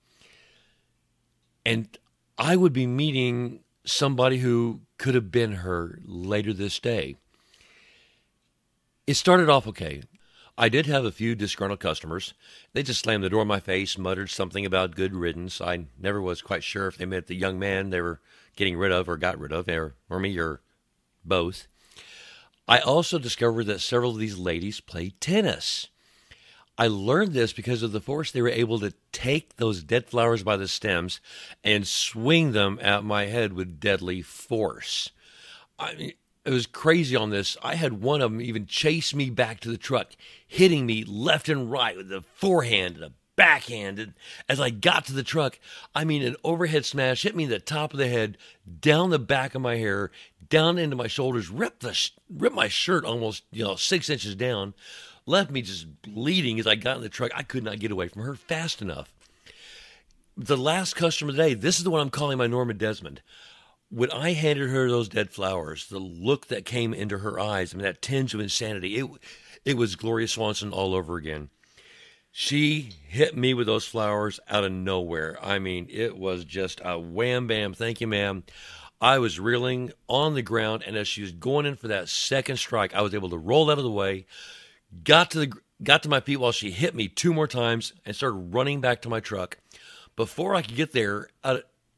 and 1.66 1.98
I 2.38 2.54
would 2.54 2.72
be 2.72 2.86
meeting 2.86 3.60
somebody 3.84 4.38
who 4.38 4.82
could 4.98 5.16
have 5.16 5.32
been 5.32 5.52
her 5.56 5.98
later 6.04 6.52
this 6.52 6.78
day. 6.78 7.16
It 9.06 9.14
started 9.14 9.48
off 9.48 9.66
okay. 9.66 10.02
I 10.56 10.68
did 10.68 10.86
have 10.86 11.04
a 11.04 11.12
few 11.12 11.34
disgruntled 11.34 11.80
customers. 11.80 12.34
They 12.74 12.82
just 12.82 13.00
slammed 13.00 13.24
the 13.24 13.30
door 13.30 13.42
in 13.42 13.48
my 13.48 13.60
face, 13.60 13.96
muttered 13.96 14.30
something 14.30 14.66
about 14.66 14.94
good 14.94 15.14
riddance. 15.14 15.60
I 15.60 15.86
never 15.98 16.20
was 16.20 16.42
quite 16.42 16.62
sure 16.62 16.86
if 16.86 16.98
they 16.98 17.06
meant 17.06 17.26
the 17.26 17.34
young 17.34 17.58
man 17.58 17.90
they 17.90 18.00
were 18.00 18.20
getting 18.56 18.76
rid 18.76 18.92
of 18.92 19.08
or 19.08 19.16
got 19.16 19.38
rid 19.38 19.52
of, 19.52 19.68
or, 19.68 19.94
or 20.10 20.20
me, 20.20 20.38
or 20.38 20.60
both. 21.24 21.66
I 22.68 22.78
also 22.80 23.18
discovered 23.18 23.64
that 23.64 23.80
several 23.80 24.12
of 24.12 24.18
these 24.18 24.38
ladies 24.38 24.80
played 24.80 25.20
tennis. 25.20 25.88
I 26.76 26.86
learned 26.88 27.32
this 27.32 27.52
because 27.52 27.82
of 27.82 27.92
the 27.92 28.00
force 28.00 28.30
they 28.30 28.42
were 28.42 28.48
able 28.48 28.78
to 28.80 28.94
take 29.12 29.56
those 29.56 29.82
dead 29.82 30.06
flowers 30.06 30.42
by 30.42 30.56
the 30.56 30.68
stems 30.68 31.20
and 31.64 31.86
swing 31.86 32.52
them 32.52 32.78
at 32.80 33.04
my 33.04 33.26
head 33.26 33.52
with 33.52 33.80
deadly 33.80 34.22
force. 34.22 35.10
I 35.78 35.94
mean, 35.94 36.12
it 36.44 36.50
was 36.50 36.66
crazy 36.66 37.16
on 37.16 37.30
this. 37.30 37.56
I 37.62 37.74
had 37.74 38.02
one 38.02 38.22
of 38.22 38.32
them 38.32 38.40
even 38.40 38.66
chase 38.66 39.14
me 39.14 39.30
back 39.30 39.60
to 39.60 39.68
the 39.68 39.76
truck, 39.76 40.12
hitting 40.46 40.86
me 40.86 41.04
left 41.04 41.48
and 41.48 41.70
right 41.70 41.96
with 41.96 42.08
the 42.08 42.22
forehand 42.22 42.96
and 42.96 43.04
a 43.04 43.12
backhand. 43.36 43.98
And 43.98 44.14
as 44.48 44.58
I 44.58 44.70
got 44.70 45.04
to 45.06 45.12
the 45.12 45.22
truck, 45.22 45.58
I 45.94 46.04
mean, 46.04 46.22
an 46.22 46.36
overhead 46.42 46.84
smash 46.84 47.22
hit 47.22 47.36
me 47.36 47.44
in 47.44 47.50
the 47.50 47.58
top 47.58 47.92
of 47.92 47.98
the 47.98 48.08
head, 48.08 48.38
down 48.80 49.10
the 49.10 49.18
back 49.18 49.54
of 49.54 49.62
my 49.62 49.76
hair, 49.76 50.10
down 50.48 50.78
into 50.78 50.96
my 50.96 51.06
shoulders, 51.06 51.50
ripped 51.50 51.80
the 51.80 52.10
ripped 52.30 52.56
my 52.56 52.68
shirt 52.68 53.04
almost 53.04 53.44
you 53.52 53.64
know 53.64 53.76
six 53.76 54.08
inches 54.08 54.34
down, 54.34 54.74
left 55.26 55.50
me 55.50 55.62
just 55.62 56.02
bleeding 56.02 56.58
as 56.58 56.66
I 56.66 56.74
got 56.74 56.96
in 56.96 57.02
the 57.02 57.08
truck. 57.08 57.32
I 57.34 57.42
could 57.42 57.64
not 57.64 57.78
get 57.78 57.92
away 57.92 58.08
from 58.08 58.22
her 58.22 58.34
fast 58.34 58.80
enough. 58.80 59.12
The 60.36 60.56
last 60.56 60.96
customer 60.96 61.32
today, 61.32 61.52
this 61.52 61.76
is 61.76 61.84
the 61.84 61.90
one 61.90 62.00
I'm 62.00 62.10
calling 62.10 62.38
my 62.38 62.46
Norma 62.46 62.72
Desmond 62.72 63.20
when 63.90 64.10
I 64.12 64.32
handed 64.32 64.70
her 64.70 64.88
those 64.88 65.08
dead 65.08 65.30
flowers, 65.30 65.88
the 65.88 65.98
look 65.98 66.46
that 66.46 66.64
came 66.64 66.94
into 66.94 67.18
her 67.18 67.38
eyes, 67.38 67.74
I 67.74 67.76
mean, 67.76 67.84
that 67.84 68.00
tinge 68.00 68.34
of 68.34 68.40
insanity, 68.40 68.96
it, 68.96 69.10
it 69.64 69.76
was 69.76 69.96
Gloria 69.96 70.28
Swanson 70.28 70.72
all 70.72 70.94
over 70.94 71.16
again. 71.16 71.50
She 72.32 72.90
hit 73.08 73.36
me 73.36 73.52
with 73.54 73.66
those 73.66 73.86
flowers 73.86 74.38
out 74.48 74.62
of 74.62 74.70
nowhere. 74.70 75.36
I 75.42 75.58
mean, 75.58 75.88
it 75.90 76.16
was 76.16 76.44
just 76.44 76.80
a 76.84 76.98
wham 76.98 77.48
bam, 77.48 77.74
thank 77.74 78.00
you, 78.00 78.06
ma'am. 78.06 78.44
I 79.00 79.18
was 79.18 79.40
reeling 79.40 79.92
on 80.08 80.34
the 80.34 80.42
ground, 80.42 80.84
and 80.86 80.96
as 80.96 81.08
she 81.08 81.22
was 81.22 81.32
going 81.32 81.66
in 81.66 81.74
for 81.74 81.88
that 81.88 82.08
second 82.08 82.58
strike, 82.58 82.94
I 82.94 83.00
was 83.00 83.14
able 83.14 83.30
to 83.30 83.38
roll 83.38 83.70
out 83.70 83.78
of 83.78 83.84
the 83.84 83.90
way, 83.90 84.26
got 85.02 85.32
to 85.32 85.38
the 85.40 85.52
got 85.82 86.02
to 86.02 86.10
my 86.10 86.20
feet 86.20 86.36
while 86.36 86.52
she 86.52 86.70
hit 86.70 86.94
me 86.94 87.08
two 87.08 87.32
more 87.32 87.48
times, 87.48 87.94
and 88.04 88.14
started 88.14 88.54
running 88.54 88.80
back 88.82 89.02
to 89.02 89.08
my 89.08 89.18
truck. 89.18 89.56
Before 90.14 90.54
I 90.54 90.60
could 90.60 90.76
get 90.76 90.92
there, 90.92 91.28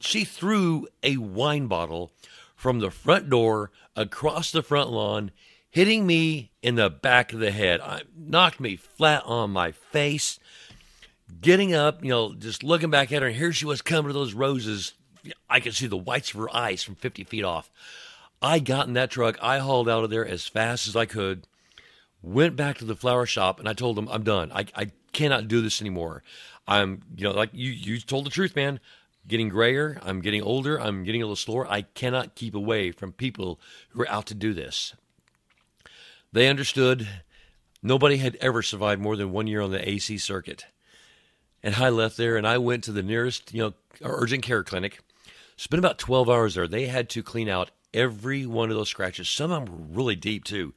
she 0.05 0.25
threw 0.25 0.87
a 1.03 1.17
wine 1.17 1.67
bottle 1.67 2.13
from 2.55 2.81
the 2.81 2.91
front 2.91 3.29
door 3.29 3.71
across 3.97 4.51
the 4.51 4.63
front 4.63 4.91
lawn, 4.91 5.31
hitting 5.71 6.07
me 6.07 6.51
in 6.63 6.75
the 6.75 6.91
back 6.91 7.33
of 7.33 7.41
the 7.41 7.51
head. 7.51 7.81
I 7.81 8.03
knocked 8.17 8.61
me 8.61 8.77
flat 8.77 9.23
on 9.25 9.51
my 9.51 9.73
face. 9.73 10.39
Getting 11.41 11.75
up, 11.75 12.05
you 12.05 12.11
know, 12.11 12.35
just 12.35 12.63
looking 12.63 12.91
back 12.91 13.11
at 13.11 13.23
her, 13.23 13.29
and 13.29 13.37
here 13.37 13.53
she 13.53 13.65
was 13.65 13.81
coming 13.81 14.09
to 14.09 14.13
those 14.13 14.35
roses. 14.35 14.93
I 15.49 15.61
could 15.61 15.75
see 15.75 15.87
the 15.87 15.97
whites 15.97 16.33
of 16.33 16.41
her 16.41 16.55
eyes 16.55 16.83
from 16.83 16.95
50 16.95 17.25
feet 17.25 17.45
off. 17.45 17.71
I 18.43 18.59
got 18.59 18.87
in 18.87 18.93
that 18.95 19.11
truck. 19.11 19.39
I 19.43 19.59
hauled 19.59 19.89
out 19.89 20.05
of 20.05 20.11
there 20.11 20.27
as 20.27 20.47
fast 20.47 20.87
as 20.87 20.95
I 20.95 21.07
could, 21.07 21.47
went 22.23 22.55
back 22.55 22.79
to 22.79 22.85
the 22.85 22.97
flower 22.97 23.25
shop, 23.25 23.59
and 23.59 23.69
I 23.69 23.73
told 23.73 23.97
them, 23.97 24.09
I'm 24.11 24.25
done. 24.25 24.53
I, 24.53 24.67
I 24.75 24.91
cannot 25.13 25.49
do 25.49 25.63
this 25.63 25.81
anymore. 25.81 26.23
I'm, 26.67 27.03
you 27.17 27.25
know, 27.25 27.33
like 27.33 27.51
you, 27.53 27.71
you 27.71 27.99
told 27.99 28.27
the 28.27 28.31
truth, 28.31 28.55
man 28.55 28.79
getting 29.27 29.49
grayer. 29.49 29.99
I'm 30.03 30.21
getting 30.21 30.43
older. 30.43 30.81
I'm 30.81 31.05
getting 31.05 31.23
a 31.23 31.25
little 31.25 31.37
slower. 31.37 31.67
I 31.71 31.83
cannot 31.83 32.35
keep 32.35 32.55
away 32.55 32.93
from 32.93 33.13
people 33.13 33.61
who 33.91 34.03
are 34.03 34.09
out 34.09 34.27
to 34.27 34.35
do 34.35 34.53
this. 34.53 34.95
They 36.33 36.49
understood 36.49 37.09
nobody 37.83 38.17
had 38.17 38.37
ever 38.41 38.63
survived 38.63 39.01
more 39.01 39.17
than 39.17 39.33
one 39.33 39.47
year 39.47 39.61
on 39.61 39.71
the 39.71 39.89
AC 39.89 40.19
circuit. 40.19 40.67
And 41.63 41.77
I 41.77 41.91
left 41.91 42.17
there 42.17 42.37
and 42.37 42.47
I 42.47 42.59
went 42.59 42.85
to 42.85 42.93
the 42.93 43.03
nearest, 43.03 43.53
you 43.55 43.63
know, 43.63 43.75
urgent 44.03 44.43
care 44.43 44.65
clinic. 44.65 45.01
Spent 45.57 45.79
about 45.79 45.99
12 45.99 46.29
hours 46.29 46.55
there. 46.55 46.67
They 46.67 46.87
had 46.87 47.09
to 47.11 47.23
clean 47.23 47.49
out 47.49 47.71
every 47.95 48.47
one 48.47 48.71
of 48.71 48.77
those 48.77 48.89
scratches. 48.89 49.29
Some 49.29 49.53
of 49.53 49.67
them 49.67 49.75
were 49.75 49.97
really 49.99 50.17
deep 50.17 50.45
too. 50.45 50.75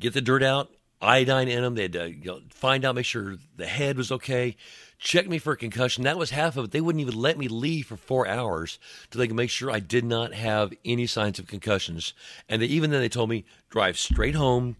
Get 0.00 0.12
the 0.12 0.20
dirt 0.20 0.42
out, 0.42 0.70
iodine 1.00 1.48
in 1.48 1.62
them. 1.62 1.74
They 1.76 1.82
had 1.82 1.92
to 1.92 2.10
you 2.10 2.24
know, 2.24 2.40
find 2.50 2.84
out, 2.84 2.96
make 2.96 3.06
sure 3.06 3.36
the 3.56 3.66
head 3.66 3.96
was 3.96 4.12
okay 4.12 4.56
checked 5.02 5.28
me 5.28 5.38
for 5.38 5.56
concussion. 5.56 6.04
That 6.04 6.16
was 6.16 6.30
half 6.30 6.56
of 6.56 6.66
it. 6.66 6.70
They 6.70 6.80
wouldn't 6.80 7.02
even 7.02 7.18
let 7.18 7.36
me 7.36 7.48
leave 7.48 7.86
for 7.86 7.96
four 7.96 8.26
hours 8.26 8.78
till 9.10 9.18
they 9.18 9.26
could 9.26 9.36
make 9.36 9.50
sure 9.50 9.70
I 9.70 9.80
did 9.80 10.04
not 10.04 10.32
have 10.32 10.72
any 10.84 11.06
signs 11.06 11.40
of 11.40 11.48
concussions. 11.48 12.14
And 12.48 12.62
they, 12.62 12.66
even 12.66 12.90
then, 12.90 13.00
they 13.00 13.08
told 13.08 13.28
me 13.28 13.44
drive 13.68 13.98
straight 13.98 14.36
home. 14.36 14.76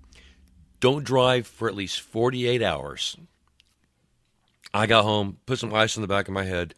Don't 0.78 1.04
drive 1.04 1.46
for 1.46 1.68
at 1.68 1.74
least 1.74 2.00
48 2.00 2.62
hours. 2.62 3.16
I 4.72 4.86
got 4.86 5.02
home, 5.02 5.38
put 5.44 5.58
some 5.58 5.74
ice 5.74 5.96
on 5.96 6.02
the 6.02 6.08
back 6.08 6.28
of 6.28 6.34
my 6.34 6.44
head. 6.44 6.74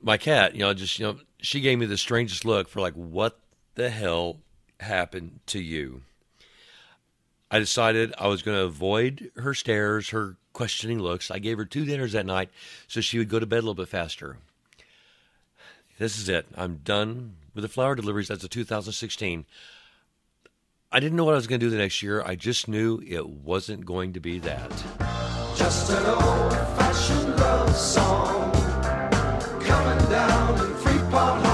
My 0.00 0.16
cat, 0.16 0.54
you 0.54 0.60
know, 0.60 0.72
just, 0.74 0.98
you 0.98 1.06
know, 1.06 1.18
she 1.38 1.60
gave 1.60 1.78
me 1.78 1.86
the 1.86 1.98
strangest 1.98 2.44
look 2.44 2.68
for 2.68 2.80
like, 2.80 2.94
what 2.94 3.38
the 3.74 3.90
hell 3.90 4.38
happened 4.78 5.40
to 5.46 5.60
you? 5.60 6.02
I 7.50 7.58
decided 7.58 8.14
I 8.16 8.28
was 8.28 8.42
going 8.42 8.56
to 8.56 8.64
avoid 8.64 9.32
her 9.36 9.54
stares, 9.54 10.10
her 10.10 10.36
questioning 10.58 10.98
looks. 10.98 11.30
I 11.30 11.38
gave 11.38 11.56
her 11.56 11.64
two 11.64 11.84
dinners 11.84 12.14
that 12.14 12.26
night 12.26 12.50
so 12.88 13.00
she 13.00 13.16
would 13.16 13.28
go 13.28 13.38
to 13.38 13.46
bed 13.46 13.58
a 13.58 13.62
little 13.62 13.74
bit 13.74 13.86
faster. 13.86 14.38
This 16.00 16.18
is 16.18 16.28
it. 16.28 16.46
I'm 16.56 16.80
done 16.82 17.36
with 17.54 17.62
the 17.62 17.68
flower 17.68 17.94
deliveries. 17.94 18.26
That's 18.26 18.42
a 18.42 18.48
2016. 18.48 19.46
I 20.90 20.98
didn't 20.98 21.14
know 21.16 21.24
what 21.24 21.34
I 21.34 21.36
was 21.36 21.46
going 21.46 21.60
to 21.60 21.66
do 21.66 21.70
the 21.70 21.78
next 21.78 22.02
year. 22.02 22.24
I 22.26 22.34
just 22.34 22.66
knew 22.66 23.00
it 23.06 23.28
wasn't 23.28 23.86
going 23.86 24.14
to 24.14 24.20
be 24.20 24.40
that. 24.40 24.70
Just 25.56 25.90
an 25.90 26.06
old 26.06 26.52
fashioned 26.76 27.36
love 27.36 27.76
song 27.76 28.52
coming 29.60 30.10
down 30.10 30.54
in 30.54 30.74
three-part 30.74 31.12
harmony. 31.12 31.47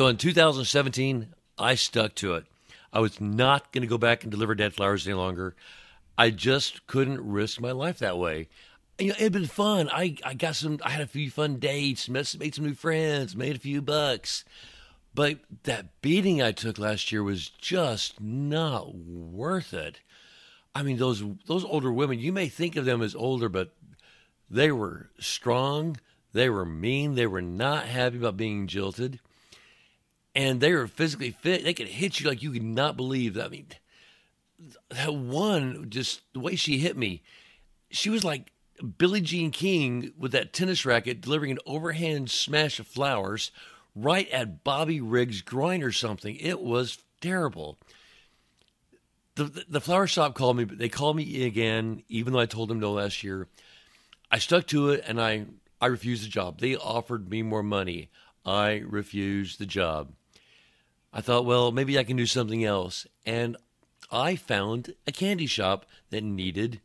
So 0.00 0.06
in 0.06 0.16
2017, 0.16 1.26
I 1.58 1.74
stuck 1.74 2.14
to 2.14 2.32
it. 2.32 2.46
I 2.90 3.00
was 3.00 3.20
not 3.20 3.70
going 3.70 3.82
to 3.82 3.86
go 3.86 3.98
back 3.98 4.22
and 4.22 4.30
deliver 4.30 4.54
dead 4.54 4.72
flowers 4.72 5.06
any 5.06 5.12
longer. 5.12 5.54
I 6.16 6.30
just 6.30 6.86
couldn't 6.86 7.20
risk 7.20 7.60
my 7.60 7.72
life 7.72 7.98
that 7.98 8.16
way. 8.16 8.48
You 8.98 9.08
know, 9.08 9.14
it 9.18 9.24
had 9.24 9.32
been 9.32 9.44
fun. 9.44 9.90
I, 9.92 10.16
I 10.24 10.32
got 10.32 10.56
some. 10.56 10.78
I 10.82 10.88
had 10.88 11.02
a 11.02 11.06
few 11.06 11.30
fun 11.30 11.56
dates, 11.56 12.08
met, 12.08 12.34
made 12.40 12.54
some 12.54 12.64
new 12.64 12.72
friends, 12.72 13.36
made 13.36 13.56
a 13.56 13.58
few 13.58 13.82
bucks. 13.82 14.42
But 15.14 15.40
that 15.64 16.00
beating 16.00 16.40
I 16.40 16.52
took 16.52 16.78
last 16.78 17.12
year 17.12 17.22
was 17.22 17.50
just 17.50 18.22
not 18.22 18.94
worth 18.94 19.74
it. 19.74 20.00
I 20.74 20.82
mean, 20.82 20.96
those 20.96 21.22
those 21.44 21.66
older 21.66 21.92
women. 21.92 22.18
You 22.18 22.32
may 22.32 22.48
think 22.48 22.74
of 22.76 22.86
them 22.86 23.02
as 23.02 23.14
older, 23.14 23.50
but 23.50 23.74
they 24.48 24.72
were 24.72 25.10
strong. 25.18 25.98
They 26.32 26.48
were 26.48 26.64
mean. 26.64 27.16
They 27.16 27.26
were 27.26 27.42
not 27.42 27.84
happy 27.84 28.16
about 28.16 28.38
being 28.38 28.66
jilted 28.66 29.20
and 30.34 30.60
they 30.60 30.72
were 30.72 30.86
physically 30.86 31.30
fit. 31.30 31.64
They 31.64 31.74
could 31.74 31.88
hit 31.88 32.20
you 32.20 32.28
like 32.28 32.42
you 32.42 32.52
could 32.52 32.62
not 32.62 32.96
believe. 32.96 33.38
I 33.38 33.48
mean, 33.48 33.66
that 34.90 35.14
one 35.14 35.90
just 35.90 36.22
the 36.32 36.40
way 36.40 36.56
she 36.56 36.78
hit 36.78 36.96
me, 36.96 37.22
she 37.90 38.10
was 38.10 38.24
like 38.24 38.52
Billie 38.98 39.20
Jean 39.20 39.50
King 39.50 40.12
with 40.18 40.32
that 40.32 40.52
tennis 40.52 40.86
racket 40.86 41.20
delivering 41.20 41.52
an 41.52 41.58
overhand 41.66 42.30
smash 42.30 42.78
of 42.78 42.86
flowers 42.86 43.50
right 43.94 44.28
at 44.30 44.64
Bobby 44.64 45.00
Riggs' 45.00 45.42
groin 45.42 45.82
or 45.82 45.92
something. 45.92 46.36
It 46.36 46.60
was 46.60 46.98
terrible. 47.20 47.78
The, 49.34 49.44
the, 49.44 49.64
the 49.68 49.80
flower 49.80 50.06
shop 50.06 50.34
called 50.34 50.56
me, 50.56 50.64
but 50.64 50.78
they 50.78 50.88
called 50.88 51.16
me 51.16 51.44
again, 51.44 52.02
even 52.08 52.32
though 52.32 52.40
I 52.40 52.46
told 52.46 52.68
them 52.68 52.80
no 52.80 52.92
last 52.92 53.22
year. 53.22 53.48
I 54.30 54.38
stuck 54.38 54.66
to 54.68 54.90
it 54.90 55.04
and 55.06 55.20
I, 55.20 55.46
I 55.80 55.86
refused 55.86 56.24
the 56.24 56.28
job. 56.28 56.60
They 56.60 56.76
offered 56.76 57.28
me 57.28 57.42
more 57.42 57.62
money. 57.62 58.10
I 58.44 58.82
refused 58.86 59.58
the 59.58 59.66
job. 59.66 60.12
I 61.12 61.20
thought, 61.20 61.44
well, 61.44 61.72
maybe 61.72 61.98
I 61.98 62.04
can 62.04 62.16
do 62.16 62.26
something 62.26 62.64
else. 62.64 63.06
And 63.26 63.56
I 64.10 64.36
found 64.36 64.94
a 65.06 65.12
candy 65.12 65.46
shop 65.46 65.86
that 66.10 66.22
needed 66.22 66.80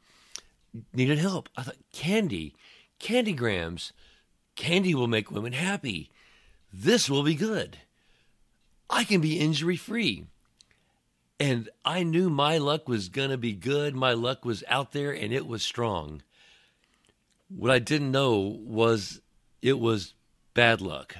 needed 0.94 1.18
help. 1.18 1.48
I 1.56 1.64
thought, 1.64 1.78
candy, 1.94 2.54
candy 3.00 3.34
grams, 3.34 3.94
candy 4.56 4.94
will 4.94 5.08
make 5.08 5.32
women 5.32 5.54
happy. 5.54 6.12
This 6.74 7.10
will 7.10 7.24
be 7.24 7.36
good. 7.36 7.78
I 8.90 9.04
can 9.04 9.22
be 9.22 9.40
injury 9.40 9.78
free. 9.78 10.26
And 11.40 11.70
I 11.84 12.04
knew 12.04 12.30
my 12.30 12.58
luck 12.58 12.88
was 12.88 13.10
going 13.10 13.30
to 13.30 13.38
be 13.38 13.54
good. 13.54 13.96
My 13.96 14.14
luck 14.14 14.46
was 14.46 14.64
out 14.68 14.92
there 14.92 15.12
and 15.12 15.34
it 15.34 15.48
was 15.48 15.64
strong. 15.64 16.22
What 17.50 17.72
I 17.72 17.80
didn't 17.80 18.12
know 18.12 18.40
was 18.64 19.22
it 19.62 19.80
was 19.80 20.14
bad 20.54 20.82
luck. 20.82 21.16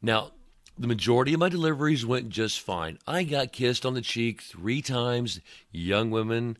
Now, 0.00 0.32
the 0.80 0.86
majority 0.86 1.34
of 1.34 1.40
my 1.40 1.50
deliveries 1.50 2.06
went 2.06 2.30
just 2.30 2.58
fine. 2.58 2.98
I 3.06 3.24
got 3.24 3.52
kissed 3.52 3.84
on 3.84 3.92
the 3.92 4.00
cheek 4.00 4.40
three 4.40 4.80
times, 4.80 5.40
young 5.70 6.10
women, 6.10 6.56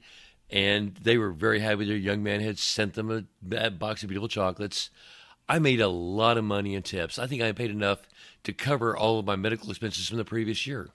and 0.50 0.94
they 0.96 1.16
were 1.16 1.30
very 1.30 1.60
happy 1.60 1.86
their 1.86 1.96
young 1.96 2.22
man 2.22 2.40
had 2.40 2.58
sent 2.58 2.92
them 2.92 3.10
a, 3.10 3.24
a 3.56 3.70
box 3.70 4.02
of 4.02 4.10
beautiful 4.10 4.28
chocolates. 4.28 4.90
I 5.48 5.58
made 5.58 5.80
a 5.80 5.88
lot 5.88 6.36
of 6.36 6.44
money 6.44 6.74
in 6.74 6.82
tips. 6.82 7.18
I 7.18 7.26
think 7.26 7.40
I 7.40 7.52
paid 7.52 7.70
enough 7.70 8.00
to 8.44 8.52
cover 8.52 8.94
all 8.94 9.18
of 9.18 9.24
my 9.24 9.36
medical 9.36 9.70
expenses 9.70 10.10
from 10.10 10.18
the 10.18 10.24
previous 10.26 10.66
year. 10.66 10.90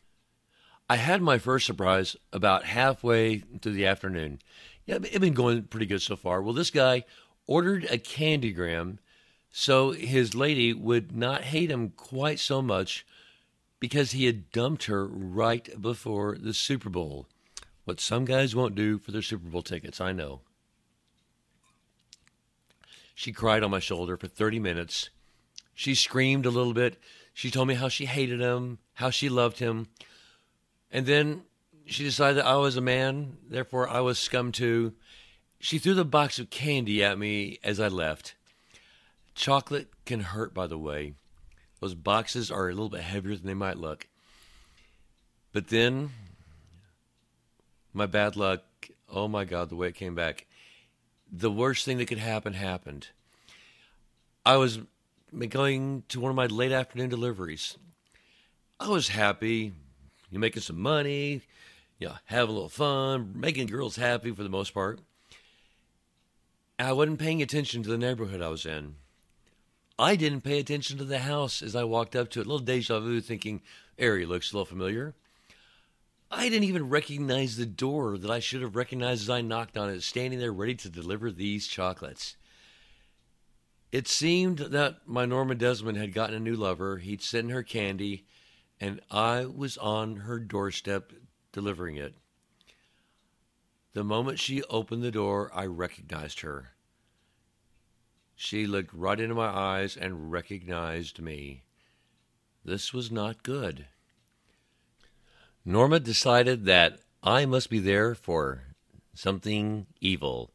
I 0.88 0.98
had 0.98 1.24
my 1.24 1.40
first 1.40 1.66
surprise 1.66 2.16
about 2.32 2.66
halfway 2.66 3.40
through 3.40 3.74
the 3.74 3.88
afternoon. 3.88 4.38
Yeah, 4.86 5.00
it's 5.02 5.18
been 5.18 5.34
going 5.34 5.64
pretty 5.64 5.88
good 5.88 6.04
so 6.04 6.16
far. 6.16 6.44
Well, 6.44 6.54
this 6.54 6.70
guy 6.70 7.06
ordered 7.48 7.86
a 7.86 7.98
candygram 7.98 9.00
so 9.58 9.92
his 9.92 10.36
lady 10.36 10.74
would 10.74 11.16
not 11.16 11.46
hate 11.46 11.72
him 11.72 11.90
quite 11.90 12.42
so 12.42 12.62
much 12.62 13.06
because 13.80 14.12
he 14.12 14.26
had 14.26 14.52
dumped 14.52 14.84
her 14.84 15.08
right 15.08 15.82
before 15.82 16.38
the 16.38 16.54
Super 16.54 16.90
Bowl. 16.90 17.26
What 17.86 18.02
some 18.02 18.26
guys 18.26 18.54
won't 18.54 18.76
do 18.76 19.00
for 19.00 19.12
their 19.12 19.22
Super 19.22 19.48
Bowl 19.48 19.62
tickets, 19.62 20.02
I 20.02 20.12
know. 20.12 20.42
She 23.16 23.32
cried 23.32 23.64
on 23.64 23.72
my 23.72 23.80
shoulder 23.80 24.18
for 24.18 24.28
30 24.28 24.60
minutes. 24.60 25.10
She 25.74 25.96
screamed 25.96 26.46
a 26.46 26.50
little 26.50 26.74
bit. 26.74 26.98
She 27.34 27.50
told 27.50 27.70
me 27.70 27.76
how 27.76 27.88
she 27.88 28.08
hated 28.08 28.42
him, 28.42 28.80
how 28.96 29.10
she 29.10 29.30
loved 29.30 29.60
him. 29.60 29.88
And 30.92 31.06
then 31.06 31.44
she 31.86 32.04
decided 32.04 32.40
that 32.40 32.46
I 32.46 32.58
was 32.58 32.76
a 32.76 32.82
man, 32.82 33.38
therefore 33.48 33.88
I 33.88 34.02
was 34.02 34.20
scum 34.20 34.52
too. 34.52 34.96
She 35.60 35.78
threw 35.78 35.94
the 35.94 36.04
box 36.04 36.40
of 36.40 36.50
candy 36.50 37.02
at 37.02 37.18
me 37.18 37.58
as 37.64 37.80
I 37.80 37.88
left. 37.88 38.36
Chocolate 39.36 39.90
can 40.06 40.22
hurt, 40.22 40.54
by 40.54 40.66
the 40.66 40.78
way. 40.78 41.14
Those 41.82 41.94
boxes 41.94 42.50
are 42.50 42.70
a 42.70 42.74
little 42.74 42.90
bit 42.90 43.02
heavier 43.02 43.36
than 43.36 43.46
they 43.46 43.54
might 43.54 43.78
look. 43.78 44.08
But 45.52 45.68
then, 45.68 46.12
my 47.94 48.06
bad 48.06 48.36
luck, 48.36 48.64
oh 49.10 49.28
my 49.28 49.46
God, 49.46 49.70
the 49.70 49.76
way 49.76 49.90
it 49.90 49.96
came 49.96 50.16
back. 50.16 50.48
The 51.32 51.52
worst 51.52 51.86
thing 51.86 51.98
that 51.98 52.08
could 52.08 52.18
happen 52.18 52.54
happened. 52.54 53.10
I 54.46 54.58
was 54.58 54.80
going 55.50 56.04
to 56.10 56.20
one 56.20 56.30
of 56.30 56.36
my 56.36 56.46
late 56.46 56.72
afternoon 56.72 57.10
deliveries. 57.10 57.78
I 58.80 58.90
was 58.90 59.10
happy, 59.10 59.74
you're 60.32 60.42
making 60.42 60.62
some 60.62 60.80
money, 60.80 61.42
you 62.00 62.08
know, 62.08 62.16
have 62.26 62.48
a 62.50 62.52
little 62.52 62.70
fun, 62.70 63.34
making 63.36 63.68
girls 63.68 63.96
happy 63.96 64.32
for 64.32 64.44
the 64.44 64.50
most 64.50 64.74
part. 64.74 65.00
I 66.78 66.92
wasn't 66.92 67.20
paying 67.20 67.42
attention 67.42 67.84
to 67.84 67.90
the 67.90 67.98
neighborhood 67.98 68.42
I 68.42 68.50
was 68.50 68.66
in. 68.66 68.96
I 69.98 70.16
didn't 70.16 70.42
pay 70.42 70.60
attention 70.60 70.98
to 70.98 71.06
the 71.06 71.20
house 71.20 71.62
as 71.62 71.76
I 71.76 71.86
walked 71.86 72.16
up 72.16 72.30
to 72.32 72.42
it. 72.42 72.46
A 72.46 72.50
little 72.50 72.66
deja 72.66 73.00
vu, 73.00 73.22
thinking, 73.22 73.62
area 73.98 74.28
looks 74.28 74.52
a 74.52 74.56
little 74.56 74.66
familiar. 74.66 75.16
I 76.30 76.50
didn't 76.50 76.68
even 76.68 76.90
recognize 76.90 77.56
the 77.56 77.66
door 77.66 78.18
that 78.18 78.30
I 78.30 78.40
should 78.40 78.62
have 78.62 78.76
recognized 78.76 79.24
as 79.24 79.30
I 79.30 79.42
knocked 79.42 79.78
on 79.78 79.90
it, 79.90 80.04
standing 80.04 80.40
there 80.40 80.52
ready 80.52 80.76
to 80.76 80.90
deliver 80.90 81.32
these 81.32 81.68
chocolates. 81.68 82.36
It 83.92 84.10
seemed 84.10 84.58
that 84.58 85.08
my 85.08 85.26
Norma 85.26 85.56
Desmond 85.56 85.98
had 85.98 86.14
gotten 86.14 86.36
a 86.36 86.40
new 86.40 86.56
lover. 86.56 86.98
He'd 86.98 87.22
sent 87.22 87.52
her 87.52 87.64
candy, 87.64 88.26
and 88.82 89.00
I 89.10 89.46
was 89.46 89.78
on 89.78 90.18
her 90.18 90.40
doorstep 90.40 91.14
delivering 91.54 91.96
it. 91.96 92.16
The 93.94 94.04
moment 94.04 94.40
she 94.40 94.62
opened 94.64 95.04
the 95.04 95.12
door, 95.12 95.50
I 95.54 95.68
recognized 95.68 96.42
her. 96.42 96.75
She 98.36 98.68
looked 98.68 98.94
right 98.94 99.20
into 99.20 99.36
my 99.36 99.48
eyes 99.48 99.96
and 99.96 100.32
recognized 100.32 101.22
me. 101.22 101.64
This 102.64 102.94
was 102.94 103.12
not 103.12 103.44
good. 103.44 103.88
Norma 105.64 106.00
decided 106.00 106.66
that 106.66 107.00
I 107.24 107.46
must 107.46 107.70
be 107.70 107.80
there 107.80 108.14
for 108.14 108.64
something 109.14 109.88
evil. 110.02 110.52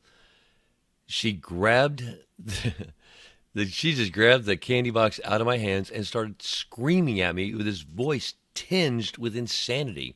She 1.06 1.32
grabbed 1.32 2.04
the, 2.38 2.92
the, 3.54 3.66
she 3.66 3.94
just 3.94 4.12
grabbed 4.12 4.44
the 4.44 4.56
candy 4.56 4.90
box 4.90 5.18
out 5.24 5.40
of 5.40 5.46
my 5.46 5.56
hands 5.56 5.90
and 5.90 6.06
started 6.06 6.42
screaming 6.42 7.20
at 7.20 7.34
me 7.34 7.54
with 7.54 7.66
his 7.66 7.80
voice 7.80 8.34
tinged 8.54 9.16
with 9.18 9.34
insanity. 9.34 10.14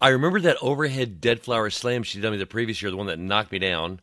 I 0.00 0.10
remember 0.10 0.40
that 0.40 0.58
overhead 0.62 1.20
dead 1.20 1.40
flower 1.40 1.70
slam 1.70 2.04
she 2.04 2.20
did 2.20 2.30
me 2.30 2.36
the 2.36 2.46
previous 2.46 2.80
year, 2.80 2.90
the 2.90 2.96
one 2.96 3.06
that 3.08 3.18
knocked 3.18 3.50
me 3.50 3.58
down. 3.58 4.00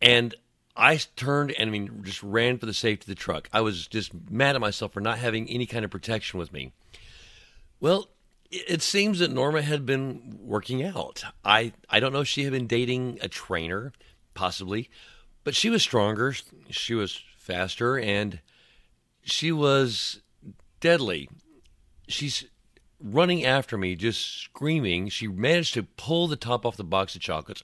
And 0.00 0.34
I 0.76 0.98
turned 1.16 1.52
and 1.52 1.68
I 1.68 1.72
mean 1.72 2.02
just 2.02 2.22
ran 2.22 2.58
for 2.58 2.66
the 2.66 2.74
safety 2.74 3.04
of 3.04 3.16
the 3.16 3.20
truck. 3.20 3.48
I 3.52 3.60
was 3.60 3.86
just 3.86 4.12
mad 4.30 4.56
at 4.56 4.60
myself 4.60 4.92
for 4.92 5.00
not 5.00 5.18
having 5.18 5.48
any 5.48 5.66
kind 5.66 5.84
of 5.84 5.90
protection 5.90 6.38
with 6.38 6.52
me. 6.52 6.72
Well, 7.80 8.08
it 8.50 8.82
seems 8.82 9.18
that 9.18 9.30
Norma 9.30 9.62
had 9.62 9.84
been 9.86 10.38
working 10.40 10.82
out. 10.82 11.24
I 11.44 11.72
I 11.88 12.00
don't 12.00 12.12
know 12.12 12.20
if 12.20 12.28
she 12.28 12.44
had 12.44 12.52
been 12.52 12.66
dating 12.66 13.18
a 13.20 13.28
trainer, 13.28 13.92
possibly, 14.34 14.90
but 15.44 15.54
she 15.54 15.70
was 15.70 15.82
stronger, 15.82 16.34
she 16.70 16.94
was 16.94 17.20
faster, 17.38 17.98
and 17.98 18.40
she 19.22 19.52
was 19.52 20.20
deadly. 20.80 21.28
She's 22.08 22.46
running 23.04 23.44
after 23.44 23.76
me, 23.76 23.94
just 23.94 24.40
screaming. 24.40 25.08
She 25.10 25.28
managed 25.28 25.74
to 25.74 25.82
pull 25.82 26.26
the 26.26 26.36
top 26.36 26.64
off 26.64 26.76
the 26.76 26.82
box 26.82 27.14
of 27.14 27.20
chocolates 27.20 27.62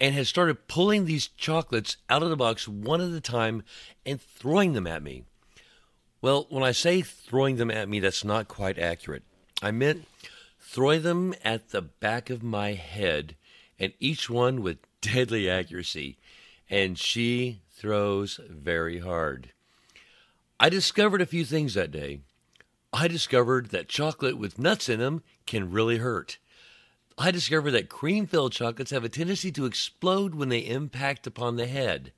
and 0.00 0.14
has 0.14 0.28
started 0.28 0.66
pulling 0.66 1.04
these 1.04 1.28
chocolates 1.28 1.98
out 2.08 2.22
of 2.22 2.30
the 2.30 2.36
box 2.36 2.66
one 2.66 3.00
at 3.00 3.12
a 3.12 3.20
time 3.20 3.62
and 4.06 4.20
throwing 4.20 4.72
them 4.72 4.86
at 4.86 5.02
me. 5.02 5.24
Well, 6.20 6.46
when 6.48 6.64
I 6.64 6.72
say 6.72 7.02
throwing 7.02 7.56
them 7.56 7.70
at 7.70 7.88
me, 7.88 8.00
that's 8.00 8.24
not 8.24 8.48
quite 8.48 8.78
accurate. 8.78 9.22
I 9.62 9.70
meant 9.70 10.06
throwing 10.58 11.02
them 11.02 11.34
at 11.44 11.70
the 11.70 11.82
back 11.82 12.30
of 12.30 12.42
my 12.42 12.72
head, 12.72 13.36
and 13.78 13.92
each 14.00 14.28
one 14.28 14.62
with 14.62 14.78
deadly 15.00 15.48
accuracy. 15.48 16.16
And 16.70 16.98
she 16.98 17.60
throws 17.70 18.40
very 18.48 18.98
hard. 18.98 19.52
I 20.60 20.68
discovered 20.68 21.22
a 21.22 21.26
few 21.26 21.44
things 21.44 21.74
that 21.74 21.92
day. 21.92 22.20
I 22.92 23.06
discovered 23.06 23.66
that 23.70 23.88
chocolate 23.88 24.38
with 24.38 24.58
nuts 24.58 24.88
in 24.88 24.98
them 24.98 25.22
can 25.46 25.70
really 25.70 25.98
hurt. 25.98 26.38
I 27.18 27.30
discovered 27.30 27.72
that 27.72 27.88
cream 27.88 28.26
filled 28.26 28.52
chocolates 28.52 28.92
have 28.92 29.04
a 29.04 29.08
tendency 29.08 29.52
to 29.52 29.66
explode 29.66 30.34
when 30.34 30.48
they 30.48 30.60
impact 30.60 31.26
upon 31.26 31.56
the 31.56 31.66
head. 31.66 32.12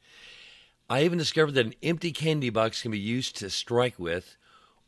I 0.88 1.04
even 1.04 1.18
discovered 1.18 1.52
that 1.52 1.66
an 1.66 1.74
empty 1.82 2.12
candy 2.12 2.50
box 2.50 2.82
can 2.82 2.90
be 2.90 2.98
used 2.98 3.36
to 3.36 3.50
strike 3.50 3.98
with, 3.98 4.36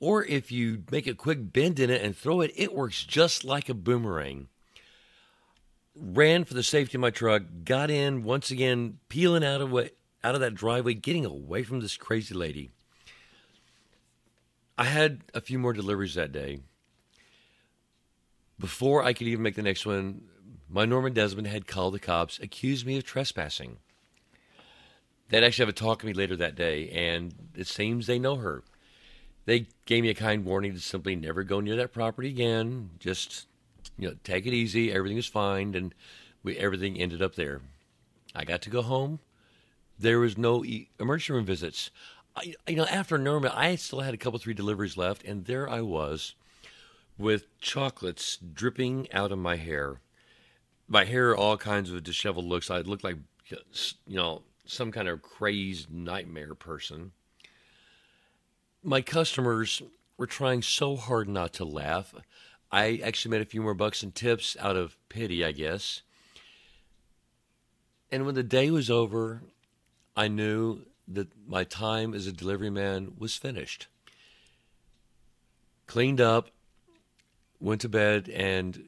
or 0.01 0.25
if 0.25 0.53
you 0.53 0.83
make 0.91 1.07
a 1.07 1.15
quick 1.15 1.53
bend 1.53 1.81
in 1.81 1.91
it 1.91 2.03
and 2.03 2.17
throw 2.17 2.41
it, 2.41 2.53
it 2.57 2.75
works 2.75 3.05
just 3.05 3.45
like 3.45 3.69
a 3.69 3.75
boomerang. 3.75 4.49
Ran 5.95 6.45
for 6.45 6.55
the 6.55 6.63
safety 6.63 6.97
of 6.97 7.01
my 7.03 7.11
truck, 7.11 7.43
got 7.65 7.91
in 7.91 8.23
once 8.23 8.51
again, 8.51 8.99
peeling 9.09 9.45
out 9.45 9.61
of 9.61 9.73
out 10.25 10.35
of 10.35 10.41
that 10.41 10.55
driveway, 10.55 10.95
getting 10.95 11.25
away 11.25 11.63
from 11.63 11.81
this 11.81 11.97
crazy 11.97 12.35
lady. 12.35 12.71
I 14.83 14.87
had 14.87 15.21
a 15.33 15.41
few 15.41 15.61
more 15.61 15.73
deliveries 15.73 16.17
that 16.17 16.33
day. 16.33 16.59
Before 18.59 19.05
I 19.05 19.13
could 19.13 19.29
even 19.29 19.45
make 19.45 19.55
the 19.55 19.63
next 19.63 19.87
one, 19.87 20.23
my 20.69 20.85
Norma 20.87 21.11
Desmond 21.11 21.47
had 21.47 21.69
called 21.69 21.95
the 21.95 22.01
cops, 22.01 22.41
accused 22.41 22.85
me 22.85 22.99
of 22.99 23.05
trespassing. 23.05 23.77
They'd 25.29 25.45
actually 25.45 25.67
have 25.67 25.69
a 25.69 25.79
talk 25.79 25.99
with 25.99 26.07
me 26.07 26.15
later 26.15 26.35
that 26.35 26.57
day, 26.57 26.89
and 26.89 27.33
it 27.55 27.69
seems 27.69 28.09
they 28.09 28.19
know 28.19 28.35
her. 28.39 28.65
They 29.45 29.69
gave 29.87 30.03
me 30.03 30.11
a 30.11 30.15
kind 30.15 30.45
warning 30.45 30.73
to 30.73 30.81
simply 30.81 31.15
never 31.15 31.45
go 31.45 31.61
near 31.61 31.77
that 31.77 31.93
property 31.93 32.31
again. 32.31 32.91
Just, 32.99 33.47
you 33.97 34.09
know, 34.09 34.17
take 34.25 34.47
it 34.47 34.53
easy. 34.53 34.91
Everything 34.91 35.19
is 35.19 35.29
fine, 35.29 35.77
and 35.77 35.95
we 36.43 36.57
everything 36.57 36.99
ended 36.99 37.23
up 37.23 37.37
there. 37.37 37.61
I 38.35 38.45
got 38.45 38.63
to 38.63 38.71
go 38.71 38.83
home. 38.83 39.21
There 39.97 40.19
was 40.19 40.37
no 40.37 40.65
e- 40.65 40.89
emergency 40.99 41.35
room 41.35 41.45
visits. 41.45 41.93
I, 42.35 42.55
you 42.67 42.77
know, 42.77 42.87
after 42.87 43.19
Norma, 43.19 43.53
I 43.55 43.77
still 43.77 44.01
had 44.01 44.15
a 44.15 44.19
couple, 44.19 44.39
three 44.39 44.55
deliveries 44.55 44.97
left, 44.97 45.25
and 45.25 45.45
there 45.45 45.69
I 45.69 45.81
was 45.81 46.35
with 47.19 47.47
chocolates 47.61 48.37
dripping 48.37 49.13
out 49.13 49.33
of 49.33 49.39
my 49.39 49.57
hair. 49.57 50.01
My 50.89 51.05
hair, 51.05 51.37
all 51.37 51.57
kinds 51.57 51.91
of 51.91 52.03
disheveled 52.03 52.47
looks. 52.47 52.71
I 52.71 52.79
looked 52.81 53.05
like, 53.05 53.17
you 53.49 54.17
know, 54.17 54.43
some 54.65 54.93
kind 54.93 55.09
of 55.09 55.23
crazed 55.23 55.93
nightmare 55.93 56.55
person. 56.55 57.13
My 58.83 59.01
customers 59.01 59.83
were 60.17 60.27
trying 60.27 60.63
so 60.63 60.97
hard 60.97 61.29
not 61.29 61.53
to 61.55 61.65
laugh. 61.65 62.15
I 62.71 63.01
actually 63.05 63.33
made 63.33 63.43
a 63.43 63.47
few 63.47 63.63
more 63.63 63.75
bucks 63.75 64.03
in 64.03 64.13
tips 64.13 64.57
out 64.59 64.77
of 64.77 64.97
pity, 65.09 65.45
I 65.45 65.53
guess. 65.53 66.03
And 68.11 68.27
when 68.27 68.35
the 68.35 68.43
day 68.43 68.71
was 68.71 68.91
over, 68.91 69.43
I 70.17 70.29
knew 70.29 70.81
that 71.09 71.29
my 71.47 71.65
time 71.65 72.15
as 72.15 72.27
a 72.27 72.33
delivery 72.33 72.71
man 72.71 73.13
was 73.19 73.37
finished. 73.37 73.89
Cleaned 75.87 76.21
up, 76.21 76.51
went 77.61 77.81
to 77.83 77.89
bed, 77.89 78.29
and 78.29 78.85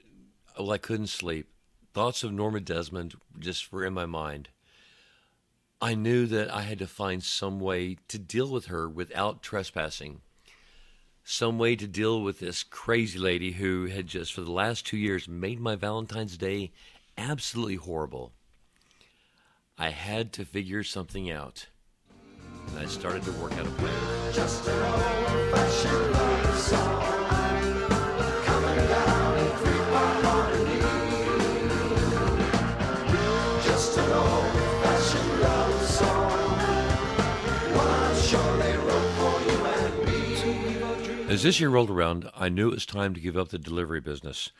well, 0.59 0.73
I 0.73 0.79
couldn't 0.79 1.09
sleep. 1.09 1.49
Thoughts 1.93 2.25
of 2.25 2.33
Norma 2.33 2.61
Desmond 2.61 3.15
just 3.39 3.73
were 3.73 3.85
in 3.85 3.95
my 3.95 4.07
mind. 4.07 4.49
I 5.81 5.95
knew 5.95 6.27
that 6.27 6.53
I 6.53 6.63
had 6.63 6.79
to 6.79 6.87
find 6.87 7.23
some 7.23 7.61
way 7.61 7.99
to 8.09 8.19
deal 8.19 8.49
with 8.49 8.67
her 8.67 8.89
without 8.89 9.43
trespassing. 9.43 10.23
Some 11.25 11.59
way 11.59 11.77
to 11.77 11.87
deal 11.87 12.23
with 12.23 12.39
this 12.39 12.63
crazy 12.63 13.19
lady 13.19 13.53
who 13.53 13.87
had 13.87 14.07
just, 14.07 14.33
for 14.33 14.41
the 14.41 14.53
last 14.53 14.87
two 14.87 14.97
years, 14.97 15.29
made 15.29 15.61
my 15.61 15.77
Valentine's 15.77 16.37
Day 16.37 16.73
absolutely 17.17 17.77
horrible. 17.77 18.33
I 19.77 19.91
had 19.91 20.33
to 20.35 20.45
figure 20.45 20.85
something 20.85 21.31
out. 21.31 21.67
And 22.69 22.79
I 22.79 22.87
started 22.87 23.23
to 23.25 23.33
work 23.33 23.53
out 23.53 23.67
a 23.67 23.71
plan. 23.71 24.33
Just 24.33 24.67
an 24.67 24.83
old-fashioned 24.83 26.13
love 26.13 26.59
song 26.59 27.03
coming 28.45 28.87
down 28.89 29.39
in 29.39 29.47
three-part 29.57 30.25
harmony. 30.25 30.81
Just 33.65 33.99
an 33.99 34.11
old-fashioned 34.13 35.41
love 35.41 35.83
song, 35.85 36.31
one 37.77 37.89
I'm 37.89 38.17
sure 38.23 38.57
they 38.59 38.77
wrote 38.77 39.11
for 39.19 39.35
you 39.51 39.59
and 39.67 39.95
me. 41.27 41.33
As 41.33 41.43
this 41.43 41.59
year 41.61 41.71
rolled 41.71 41.91
around, 41.91 42.31
I 42.35 42.49
knew 42.49 42.69
it 42.69 42.75
was 42.75 42.87
time 42.87 43.15
to 43.15 43.21
give 43.21 43.37
up 43.37 43.49
the 43.49 43.59
delivery 43.59 44.01
business. 44.01 44.51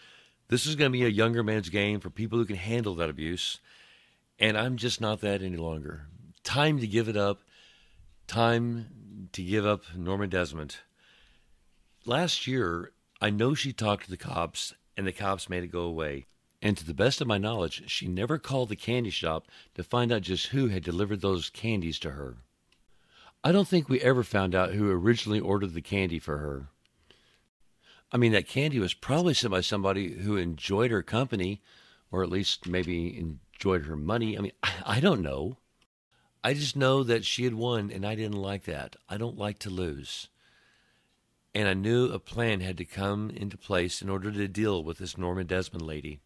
This 0.49 0.67
is 0.67 0.77
going 0.77 0.93
to 0.93 0.99
be 0.99 1.05
a 1.05 1.09
younger 1.09 1.43
man's 1.43 1.69
game 1.69 2.01
for 2.01 2.11
people 2.11 2.39
who 2.39 2.45
can 2.45 2.57
handle 2.57 2.95
that 2.97 3.11
abuse, 3.11 3.61
and 4.39 4.59
I'm 4.59 4.77
just 4.77 5.01
not 5.01 5.21
that 5.23 5.43
any 5.43 5.57
longer. 5.57 6.07
Time 6.43 6.79
to 6.81 6.87
give 6.87 7.09
it 7.09 7.17
up. 7.17 7.41
Time 8.27 9.29
to 9.33 9.43
give 9.43 9.67
up 9.67 9.83
Norma 9.95 10.27
Desmond. 10.27 10.77
Last 12.07 12.47
year, 12.47 12.93
I 13.21 13.31
know 13.31 13.55
she 13.55 13.73
talked 13.73 14.05
to 14.05 14.11
the 14.11 14.17
cops, 14.17 14.75
and 14.97 15.07
the 15.07 15.13
cops 15.13 15.49
made 15.49 15.63
it 15.63 15.69
go 15.69 15.83
away. 15.83 16.27
And 16.63 16.77
to 16.77 16.85
the 16.85 16.95
best 16.95 17.21
of 17.21 17.27
my 17.27 17.39
knowledge, 17.39 17.91
she 17.91 18.09
never 18.09 18.39
called 18.39 18.71
the 18.71 18.77
candy 18.77 19.11
shop 19.11 19.49
to 19.75 19.85
find 19.85 20.11
out 20.11 20.23
just 20.23 20.47
who 20.49 20.69
had 20.69 20.83
delivered 20.83 21.21
those 21.21 21.51
candies 21.51 21.99
to 22.01 22.13
her. 22.13 22.39
I 23.45 23.53
don't 23.53 23.69
think 23.69 23.89
we 23.89 24.01
ever 24.01 24.23
found 24.23 24.55
out 24.55 24.73
who 24.73 24.91
originally 24.91 25.41
ordered 25.41 25.75
the 25.75 25.83
candy 25.83 26.19
for 26.19 26.39
her. 26.39 26.69
I 28.11 28.17
mean, 28.17 28.33
that 28.33 28.49
candy 28.49 28.79
was 28.79 28.95
probably 28.95 29.35
sent 29.35 29.51
by 29.51 29.61
somebody 29.61 30.15
who 30.15 30.37
enjoyed 30.39 30.91
her 30.91 31.03
company, 31.03 31.61
or 32.11 32.23
at 32.23 32.31
least 32.31 32.67
maybe 32.67 33.19
enjoyed 33.19 33.85
her 33.85 33.97
money. 33.97 34.39
I 34.39 34.41
mean, 34.41 34.53
I, 34.63 34.73
I 34.87 35.01
don't 35.01 35.21
know. 35.21 35.59
I 36.47 36.53
just 36.53 36.77
know 36.77 37.03
that 37.03 37.25
she 37.25 37.45
had 37.45 37.55
won, 37.55 37.91
and 37.91 38.05
I 38.07 38.15
didn't 38.15 38.37
like 38.37 38.65
that. 38.65 38.97
I 39.09 39.17
don't 39.17 39.39
like 39.39 39.59
to 39.61 39.71
lose. 39.71 40.29
And 41.55 41.67
I 41.67 41.73
knew 41.73 42.07
a 42.07 42.19
plan 42.19 42.61
had 42.61 42.77
to 42.77 42.85
come 42.85 43.31
into 43.31 43.57
place 43.57 44.03
in 44.03 44.11
order 44.11 44.31
to 44.31 44.47
deal 44.47 44.85
with 44.85 44.99
this 44.99 45.17
Norma 45.17 45.45
Desmond 45.45 45.87
lady. 45.87 46.21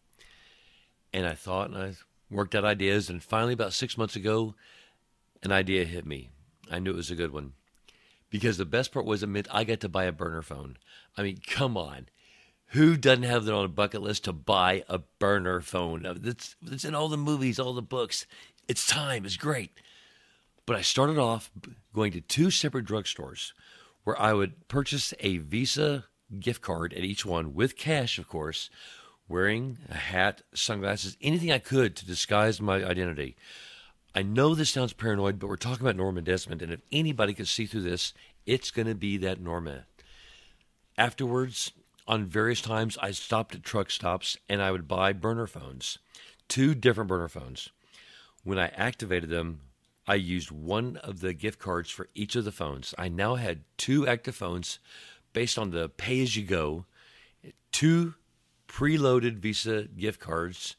And 1.13 1.25
I 1.25 1.35
thought, 1.35 1.69
and 1.69 1.77
I 1.77 1.93
worked 2.29 2.53
out 2.53 2.65
ideas, 2.65 3.09
and 3.09 3.23
finally, 3.23 3.53
about 3.53 3.71
six 3.71 3.97
months 3.97 4.17
ago, 4.17 4.55
an 5.41 5.53
idea 5.53 5.85
hit 5.85 6.05
me. 6.05 6.29
I 6.69 6.79
knew 6.79 6.91
it 6.91 6.97
was 6.97 7.11
a 7.11 7.15
good 7.15 7.31
one. 7.31 7.53
Because 8.29 8.57
the 8.57 8.65
best 8.65 8.91
part 8.91 9.05
was, 9.05 9.23
it 9.23 9.47
I 9.49 9.63
got 9.63 9.79
to 9.79 9.89
buy 9.89 10.03
a 10.03 10.11
burner 10.11 10.41
phone. 10.41 10.77
I 11.17 11.23
mean, 11.23 11.39
come 11.47 11.77
on. 11.77 12.09
Who 12.73 12.97
doesn't 12.97 13.23
have 13.23 13.45
that 13.45 13.55
on 13.55 13.65
a 13.65 13.69
bucket 13.69 14.01
list 14.01 14.25
to 14.25 14.33
buy 14.33 14.83
a 14.89 14.99
burner 14.99 15.61
phone? 15.61 16.05
It's 16.23 16.83
in 16.83 16.93
all 16.93 17.07
the 17.07 17.17
movies, 17.17 17.57
all 17.57 17.73
the 17.73 17.81
books. 17.81 18.27
It's 18.67 18.85
time. 18.85 19.25
It's 19.25 19.37
great. 19.37 19.71
But 20.69 20.77
I 20.77 20.81
started 20.83 21.17
off 21.17 21.49
going 21.95 22.11
to 22.11 22.21
two 22.21 22.51
separate 22.51 22.85
drugstores 22.85 23.53
where 24.03 24.21
I 24.21 24.33
would 24.33 24.67
purchase 24.67 25.15
a 25.19 25.37
Visa 25.37 26.05
gift 26.39 26.61
card 26.61 26.93
at 26.93 27.03
each 27.03 27.25
one 27.25 27.55
with 27.55 27.75
cash, 27.75 28.19
of 28.19 28.27
course, 28.27 28.69
wearing 29.27 29.79
a 29.89 29.95
hat, 29.95 30.43
sunglasses, 30.53 31.17
anything 31.23 31.51
I 31.51 31.57
could 31.57 31.95
to 31.95 32.05
disguise 32.05 32.61
my 32.61 32.83
identity. 32.85 33.35
I 34.13 34.21
know 34.21 34.53
this 34.53 34.69
sounds 34.69 34.93
paranoid, 34.93 35.39
but 35.39 35.47
we're 35.47 35.55
talking 35.55 35.83
about 35.83 35.95
Norma 35.95 36.21
Desmond, 36.21 36.61
and 36.61 36.71
if 36.71 36.81
anybody 36.91 37.33
could 37.33 37.47
see 37.47 37.65
through 37.65 37.81
this, 37.81 38.13
it's 38.45 38.69
going 38.69 38.87
to 38.87 38.93
be 38.93 39.17
that 39.17 39.41
Norma. 39.41 39.85
Afterwards, 40.99 41.71
on 42.07 42.27
various 42.27 42.61
times, 42.61 42.95
I 43.01 43.09
stopped 43.09 43.55
at 43.55 43.63
truck 43.63 43.89
stops 43.89 44.37
and 44.47 44.61
I 44.61 44.69
would 44.69 44.87
buy 44.87 45.13
burner 45.13 45.47
phones, 45.47 45.97
two 46.47 46.75
different 46.75 47.07
burner 47.07 47.27
phones. 47.27 47.69
When 48.43 48.59
I 48.59 48.67
activated 48.67 49.31
them, 49.31 49.61
I 50.09 50.15
used 50.15 50.49
one 50.49 50.97
of 50.97 51.19
the 51.19 51.33
gift 51.33 51.59
cards 51.59 51.91
for 51.91 52.09
each 52.15 52.35
of 52.35 52.43
the 52.43 52.51
phones. 52.51 52.95
I 52.97 53.09
now 53.09 53.35
had 53.35 53.61
two 53.77 54.07
active 54.07 54.35
phones 54.35 54.79
based 55.33 55.59
on 55.59 55.69
the 55.69 55.87
pay 55.87 56.23
as 56.23 56.35
you 56.35 56.43
go, 56.43 56.85
two 57.71 58.15
preloaded 58.67 59.35
Visa 59.35 59.83
gift 59.83 60.19
cards, 60.19 60.75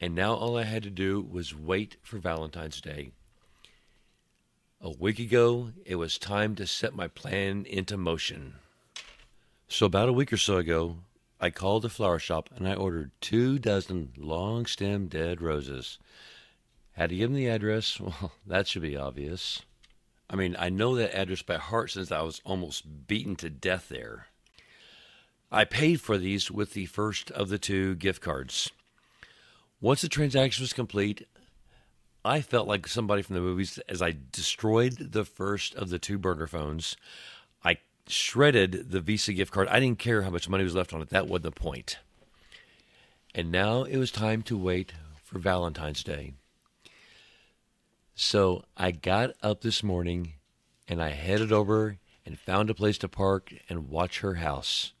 and 0.00 0.14
now 0.14 0.32
all 0.32 0.56
I 0.56 0.62
had 0.62 0.82
to 0.84 0.88
do 0.88 1.20
was 1.20 1.54
wait 1.54 1.98
for 2.00 2.16
Valentine's 2.16 2.80
Day. 2.80 3.10
A 4.80 4.90
week 4.90 5.18
ago, 5.18 5.72
it 5.84 5.96
was 5.96 6.16
time 6.16 6.54
to 6.54 6.66
set 6.66 6.96
my 6.96 7.08
plan 7.08 7.66
into 7.66 7.98
motion. 7.98 8.54
So, 9.68 9.84
about 9.84 10.08
a 10.08 10.12
week 10.14 10.32
or 10.32 10.38
so 10.38 10.56
ago, 10.56 10.96
I 11.38 11.50
called 11.50 11.82
the 11.82 11.90
flower 11.90 12.18
shop 12.18 12.48
and 12.56 12.66
I 12.66 12.76
ordered 12.76 13.10
two 13.20 13.58
dozen 13.58 14.14
long 14.16 14.64
stem 14.64 15.08
dead 15.08 15.42
roses. 15.42 15.98
Had 17.02 17.10
to 17.10 17.16
give 17.16 17.30
them 17.30 17.36
the 17.36 17.48
address. 17.48 17.98
Well, 18.00 18.30
that 18.46 18.68
should 18.68 18.82
be 18.82 18.96
obvious. 18.96 19.62
I 20.30 20.36
mean, 20.36 20.54
I 20.56 20.68
know 20.68 20.94
that 20.94 21.18
address 21.18 21.42
by 21.42 21.56
heart 21.56 21.90
since 21.90 22.12
I 22.12 22.22
was 22.22 22.40
almost 22.44 23.08
beaten 23.08 23.34
to 23.36 23.50
death 23.50 23.88
there. 23.88 24.28
I 25.50 25.64
paid 25.64 26.00
for 26.00 26.16
these 26.16 26.48
with 26.48 26.74
the 26.74 26.86
first 26.86 27.32
of 27.32 27.48
the 27.48 27.58
two 27.58 27.96
gift 27.96 28.22
cards. 28.22 28.70
Once 29.80 30.02
the 30.02 30.08
transaction 30.08 30.62
was 30.62 30.72
complete, 30.72 31.26
I 32.24 32.40
felt 32.40 32.68
like 32.68 32.86
somebody 32.86 33.22
from 33.22 33.34
the 33.34 33.40
movies 33.40 33.80
as 33.88 34.00
I 34.00 34.14
destroyed 34.30 35.10
the 35.10 35.24
first 35.24 35.74
of 35.74 35.90
the 35.90 35.98
two 35.98 36.18
burner 36.18 36.46
phones. 36.46 36.96
I 37.64 37.78
shredded 38.06 38.92
the 38.92 39.00
Visa 39.00 39.32
gift 39.32 39.50
card. 39.50 39.66
I 39.66 39.80
didn't 39.80 39.98
care 39.98 40.22
how 40.22 40.30
much 40.30 40.48
money 40.48 40.62
was 40.62 40.76
left 40.76 40.92
on 40.92 41.02
it. 41.02 41.10
That 41.10 41.26
wasn't 41.26 41.52
the 41.52 41.60
point. 41.60 41.98
And 43.34 43.50
now 43.50 43.82
it 43.82 43.96
was 43.96 44.12
time 44.12 44.42
to 44.42 44.56
wait 44.56 44.92
for 45.24 45.40
Valentine's 45.40 46.04
Day. 46.04 46.34
So 48.24 48.62
I 48.76 48.92
got 48.92 49.32
up 49.42 49.62
this 49.62 49.82
morning 49.82 50.34
and 50.86 51.02
I 51.02 51.10
headed 51.10 51.50
over 51.50 51.98
and 52.24 52.38
found 52.38 52.70
a 52.70 52.74
place 52.74 52.96
to 52.98 53.08
park 53.08 53.52
and 53.68 53.88
watch 53.88 54.20
her 54.20 54.34
house. 54.34 54.92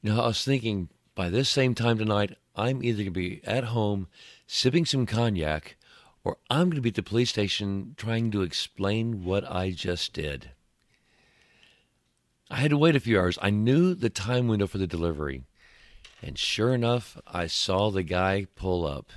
Now, 0.00 0.22
I 0.22 0.28
was 0.28 0.44
thinking 0.44 0.90
by 1.16 1.28
this 1.28 1.48
same 1.48 1.74
time 1.74 1.98
tonight, 1.98 2.38
I'm 2.54 2.84
either 2.84 2.98
going 2.98 3.06
to 3.06 3.10
be 3.10 3.40
at 3.42 3.64
home 3.64 4.06
sipping 4.46 4.86
some 4.86 5.06
cognac 5.06 5.76
or 6.22 6.36
I'm 6.48 6.70
going 6.70 6.76
to 6.76 6.82
be 6.82 6.90
at 6.90 6.94
the 6.94 7.02
police 7.02 7.30
station 7.30 7.94
trying 7.96 8.30
to 8.30 8.42
explain 8.42 9.24
what 9.24 9.44
I 9.50 9.72
just 9.72 10.12
did. 10.12 10.50
I 12.48 12.58
had 12.58 12.70
to 12.70 12.78
wait 12.78 12.94
a 12.94 13.00
few 13.00 13.18
hours. 13.18 13.40
I 13.42 13.50
knew 13.50 13.96
the 13.96 14.08
time 14.08 14.46
window 14.46 14.68
for 14.68 14.78
the 14.78 14.86
delivery. 14.86 15.42
And 16.22 16.38
sure 16.38 16.72
enough, 16.72 17.20
I 17.26 17.48
saw 17.48 17.90
the 17.90 18.04
guy 18.04 18.46
pull 18.54 18.86
up. 18.86 19.10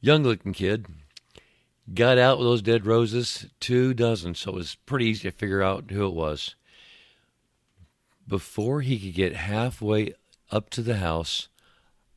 Young 0.00 0.22
looking 0.22 0.54
kid. 0.54 0.86
Got 1.92 2.18
out 2.18 2.38
with 2.38 2.46
those 2.46 2.62
dead 2.62 2.86
roses, 2.86 3.46
two 3.58 3.94
dozen, 3.94 4.34
so 4.36 4.52
it 4.52 4.54
was 4.54 4.76
pretty 4.86 5.06
easy 5.06 5.28
to 5.28 5.36
figure 5.36 5.62
out 5.62 5.90
who 5.90 6.06
it 6.06 6.14
was. 6.14 6.54
Before 8.28 8.80
he 8.80 8.98
could 8.98 9.14
get 9.14 9.34
halfway 9.34 10.14
up 10.52 10.70
to 10.70 10.82
the 10.82 10.98
house, 10.98 11.48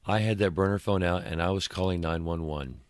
I 0.06 0.20
had 0.20 0.38
that 0.40 0.52
burner 0.52 0.78
phone 0.78 1.02
out 1.02 1.24
and 1.24 1.42
I 1.42 1.50
was 1.50 1.68
calling 1.68 2.02
911. 2.02 2.82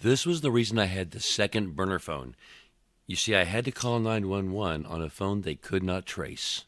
This 0.00 0.24
was 0.24 0.40
the 0.40 0.50
reason 0.50 0.78
I 0.78 0.86
had 0.86 1.10
the 1.10 1.20
second 1.20 1.76
burner 1.76 1.98
phone. 1.98 2.34
You 3.06 3.16
see, 3.16 3.34
I 3.34 3.44
had 3.44 3.66
to 3.66 3.70
call 3.70 3.98
911 3.98 4.86
on 4.86 5.02
a 5.02 5.10
phone 5.10 5.42
they 5.42 5.54
could 5.54 5.82
not 5.82 6.06
trace. 6.06 6.64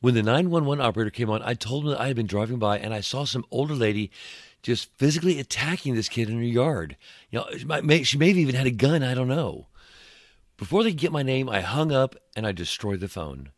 When 0.00 0.14
the 0.14 0.22
911 0.22 0.84
operator 0.84 1.10
came 1.10 1.30
on, 1.30 1.42
I 1.42 1.54
told 1.54 1.84
him 1.84 1.90
that 1.90 2.00
I 2.00 2.08
had 2.08 2.16
been 2.16 2.26
driving 2.26 2.58
by 2.58 2.78
and 2.78 2.92
I 2.92 3.00
saw 3.00 3.24
some 3.24 3.46
older 3.50 3.74
lady 3.74 4.10
just 4.66 4.90
physically 4.98 5.38
attacking 5.38 5.94
this 5.94 6.08
kid 6.08 6.28
in 6.28 6.38
her 6.38 6.42
yard. 6.42 6.96
You 7.30 7.38
know, 7.38 8.02
she 8.02 8.18
may 8.18 8.28
have 8.28 8.36
even 8.36 8.56
had 8.56 8.66
a 8.66 8.72
gun, 8.72 9.04
I 9.04 9.14
don't 9.14 9.28
know. 9.28 9.68
Before 10.56 10.82
they 10.82 10.90
could 10.90 10.98
get 10.98 11.12
my 11.12 11.22
name, 11.22 11.48
I 11.48 11.60
hung 11.60 11.92
up 11.92 12.16
and 12.34 12.44
I 12.44 12.50
destroyed 12.50 12.98
the 12.98 13.06
phone. 13.06 13.50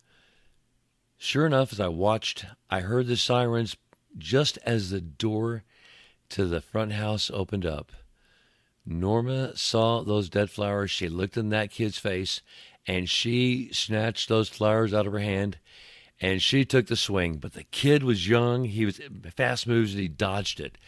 Sure 1.17 1.47
enough, 1.47 1.73
as 1.73 1.81
I 1.81 1.89
watched, 1.89 2.45
I 2.69 2.81
heard 2.81 3.07
the 3.07 3.17
sirens 3.17 3.75
just 4.19 4.59
as 4.67 4.91
the 4.91 5.01
door 5.01 5.65
to 6.29 6.45
the 6.45 6.61
front 6.61 6.93
house 6.93 7.31
opened 7.33 7.65
up. 7.65 7.91
Norma 8.85 9.57
saw 9.57 10.03
those 10.03 10.29
dead 10.29 10.51
flowers. 10.51 10.91
She 10.91 11.09
looked 11.09 11.39
in 11.39 11.49
that 11.49 11.71
kid's 11.71 11.97
face 11.97 12.43
and 12.87 13.09
she 13.09 13.71
snatched 13.73 14.29
those 14.29 14.51
flowers 14.51 14.93
out 14.93 15.07
of 15.07 15.15
her 15.15 15.21
hand 15.21 15.57
and 16.21 16.43
she 16.43 16.65
took 16.65 16.87
the 16.87 16.97
swing. 16.97 17.37
But 17.37 17.53
the 17.55 17.65
kid 17.65 18.03
was 18.03 18.29
young. 18.29 18.65
He 18.65 18.85
was 18.85 19.01
fast 19.37 19.67
moves 19.67 19.93
and 19.93 20.03
he 20.03 20.09
dodged 20.09 20.61
it. 20.61 20.79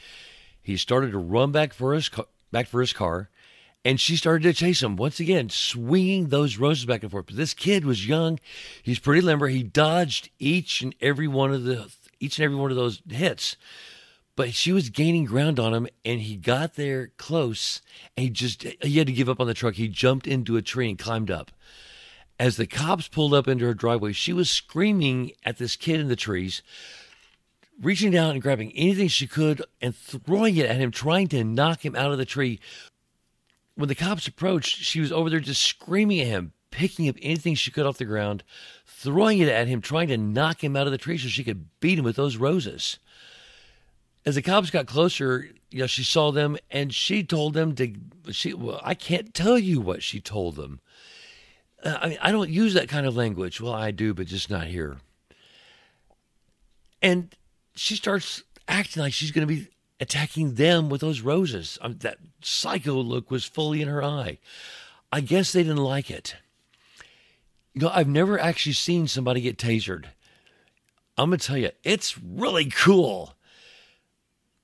He 0.62 0.76
started 0.76 1.12
to 1.12 1.18
run 1.18 1.52
back 1.52 1.72
for 1.72 1.94
his 1.94 2.08
car, 2.08 2.26
back 2.52 2.68
for 2.68 2.80
his 2.80 2.92
car, 2.92 3.30
and 3.84 3.98
she 3.98 4.16
started 4.16 4.42
to 4.42 4.52
chase 4.52 4.82
him 4.82 4.96
once 4.96 5.20
again, 5.20 5.48
swinging 5.48 6.28
those 6.28 6.58
roses 6.58 6.84
back 6.84 7.02
and 7.02 7.10
forth. 7.10 7.26
But 7.26 7.36
this 7.36 7.54
kid 7.54 7.84
was 7.84 8.06
young. 8.06 8.38
He's 8.82 8.98
pretty 8.98 9.22
limber. 9.22 9.48
He 9.48 9.62
dodged 9.62 10.28
each 10.38 10.82
and 10.82 10.94
every 11.00 11.28
one 11.28 11.52
of 11.52 11.64
the 11.64 11.90
each 12.18 12.38
and 12.38 12.44
every 12.44 12.56
one 12.56 12.70
of 12.70 12.76
those 12.76 13.00
hits. 13.08 13.56
But 14.36 14.54
she 14.54 14.72
was 14.72 14.90
gaining 14.90 15.24
ground 15.24 15.58
on 15.58 15.74
him, 15.74 15.88
and 16.04 16.20
he 16.20 16.36
got 16.36 16.74
there 16.74 17.08
close, 17.16 17.82
and 18.16 18.24
he 18.24 18.30
just 18.30 18.62
he 18.82 18.98
had 18.98 19.06
to 19.06 19.12
give 19.12 19.28
up 19.28 19.40
on 19.40 19.46
the 19.46 19.54
truck. 19.54 19.74
He 19.74 19.88
jumped 19.88 20.26
into 20.26 20.56
a 20.56 20.62
tree 20.62 20.88
and 20.88 20.98
climbed 20.98 21.30
up. 21.30 21.50
As 22.40 22.56
the 22.56 22.66
cops 22.66 23.06
pulled 23.06 23.34
up 23.34 23.46
into 23.46 23.66
her 23.66 23.74
driveway, 23.74 24.12
she 24.12 24.32
was 24.32 24.48
screaming 24.48 25.32
at 25.44 25.58
this 25.58 25.76
kid 25.76 26.00
in 26.00 26.08
the 26.08 26.16
trees, 26.16 26.62
reaching 27.82 28.10
down 28.10 28.30
and 28.30 28.40
grabbing 28.40 28.72
anything 28.72 29.08
she 29.08 29.26
could 29.26 29.62
and 29.82 29.94
throwing 29.94 30.56
it 30.56 30.64
at 30.64 30.78
him, 30.78 30.90
trying 30.90 31.28
to 31.28 31.44
knock 31.44 31.84
him 31.84 31.94
out 31.94 32.12
of 32.12 32.16
the 32.16 32.24
tree. 32.24 32.58
When 33.74 33.90
the 33.90 33.94
cops 33.94 34.26
approached, 34.26 34.78
she 34.78 35.00
was 35.00 35.12
over 35.12 35.28
there 35.28 35.40
just 35.40 35.62
screaming 35.62 36.18
at 36.20 36.28
him, 36.28 36.54
picking 36.70 37.10
up 37.10 37.16
anything 37.20 37.56
she 37.56 37.70
could 37.70 37.84
off 37.84 37.98
the 37.98 38.06
ground, 38.06 38.42
throwing 38.86 39.38
it 39.40 39.48
at 39.48 39.68
him, 39.68 39.82
trying 39.82 40.08
to 40.08 40.16
knock 40.16 40.64
him 40.64 40.76
out 40.76 40.86
of 40.86 40.92
the 40.92 40.98
tree 40.98 41.18
so 41.18 41.28
she 41.28 41.44
could 41.44 41.66
beat 41.80 41.98
him 41.98 42.06
with 42.06 42.16
those 42.16 42.38
roses. 42.38 42.98
As 44.24 44.34
the 44.34 44.40
cops 44.40 44.70
got 44.70 44.86
closer, 44.86 45.50
you 45.70 45.80
know, 45.80 45.86
she 45.86 46.04
saw 46.04 46.32
them 46.32 46.56
and 46.70 46.94
she 46.94 47.22
told 47.22 47.52
them 47.52 47.74
to. 47.74 47.92
She, 48.30 48.54
well, 48.54 48.80
I 48.82 48.94
can't 48.94 49.34
tell 49.34 49.58
you 49.58 49.78
what 49.78 50.02
she 50.02 50.22
told 50.22 50.56
them. 50.56 50.80
Uh, 51.82 51.98
I 52.00 52.08
mean, 52.08 52.18
I 52.20 52.32
don't 52.32 52.50
use 52.50 52.74
that 52.74 52.88
kind 52.88 53.06
of 53.06 53.16
language. 53.16 53.60
Well, 53.60 53.72
I 53.72 53.90
do, 53.90 54.14
but 54.14 54.26
just 54.26 54.50
not 54.50 54.66
here. 54.66 54.98
And 57.02 57.34
she 57.74 57.96
starts 57.96 58.42
acting 58.68 59.02
like 59.02 59.12
she's 59.12 59.30
going 59.30 59.46
to 59.46 59.54
be 59.54 59.68
attacking 59.98 60.54
them 60.54 60.88
with 60.88 61.00
those 61.00 61.20
roses. 61.20 61.78
I 61.80 61.88
mean, 61.88 61.98
that 61.98 62.18
psycho 62.42 62.94
look 62.94 63.30
was 63.30 63.44
fully 63.44 63.82
in 63.82 63.88
her 63.88 64.02
eye. 64.02 64.38
I 65.12 65.20
guess 65.20 65.52
they 65.52 65.62
didn't 65.62 65.78
like 65.78 66.10
it. 66.10 66.36
You 67.74 67.82
know, 67.82 67.90
I've 67.92 68.08
never 68.08 68.38
actually 68.38 68.72
seen 68.72 69.06
somebody 69.06 69.40
get 69.40 69.58
tasered. 69.58 70.06
I'm 71.16 71.30
going 71.30 71.38
to 71.38 71.46
tell 71.46 71.58
you, 71.58 71.70
it's 71.84 72.18
really 72.18 72.66
cool. 72.66 73.34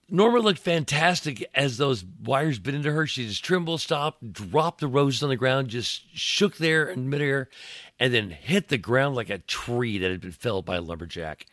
Norma 0.08 0.38
looked 0.38 0.60
fantastic 0.60 1.48
as 1.54 1.78
those 1.78 2.04
wires 2.22 2.60
bit 2.60 2.74
into 2.74 2.92
her. 2.92 3.06
She 3.06 3.26
just 3.26 3.44
trembled, 3.44 3.80
stopped, 3.80 4.32
dropped 4.32 4.80
the 4.80 4.86
roses 4.86 5.22
on 5.22 5.30
the 5.30 5.36
ground, 5.36 5.68
just 5.68 6.04
shook 6.16 6.56
there 6.58 6.88
in 6.88 7.10
midair, 7.10 7.48
and 7.98 8.14
then 8.14 8.30
hit 8.30 8.68
the 8.68 8.78
ground 8.78 9.16
like 9.16 9.30
a 9.30 9.38
tree 9.38 9.98
that 9.98 10.10
had 10.10 10.20
been 10.20 10.30
felled 10.30 10.64
by 10.64 10.76
a 10.76 10.80
lumberjack. 10.80 11.46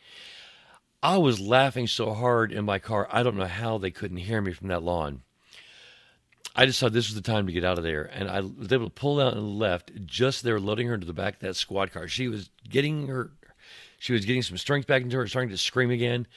I 1.01 1.17
was 1.17 1.39
laughing 1.39 1.87
so 1.87 2.13
hard 2.13 2.51
in 2.51 2.63
my 2.63 2.79
car, 2.79 3.07
I 3.11 3.23
don't 3.23 3.37
know 3.37 3.45
how 3.45 3.77
they 3.77 3.91
couldn't 3.91 4.17
hear 4.17 4.39
me 4.39 4.53
from 4.53 4.67
that 4.67 4.83
lawn. 4.83 5.23
I 6.55 6.67
just 6.67 6.79
thought 6.79 6.93
this 6.93 7.07
was 7.07 7.15
the 7.15 7.21
time 7.21 7.47
to 7.47 7.53
get 7.53 7.65
out 7.65 7.79
of 7.79 7.83
there. 7.83 8.03
And 8.03 8.29
I 8.29 8.41
was 8.41 8.71
able 8.71 8.85
to 8.85 8.91
pull 8.91 9.19
out 9.19 9.33
and 9.33 9.57
left 9.57 9.91
just 10.05 10.43
there, 10.43 10.59
loading 10.59 10.87
her 10.87 10.93
into 10.93 11.07
the 11.07 11.13
back 11.13 11.35
of 11.35 11.39
that 11.39 11.55
squad 11.55 11.91
car. 11.91 12.07
She 12.07 12.27
was 12.27 12.51
getting 12.69 13.07
her, 13.07 13.31
she 14.03 14.11
was 14.11 14.25
getting 14.25 14.41
some 14.41 14.57
strength 14.57 14.85
back 14.85 15.01
into 15.01 15.15
her, 15.15 15.27
starting 15.27 15.49
to 15.49 15.57
scream 15.57 15.89
again 15.89 16.27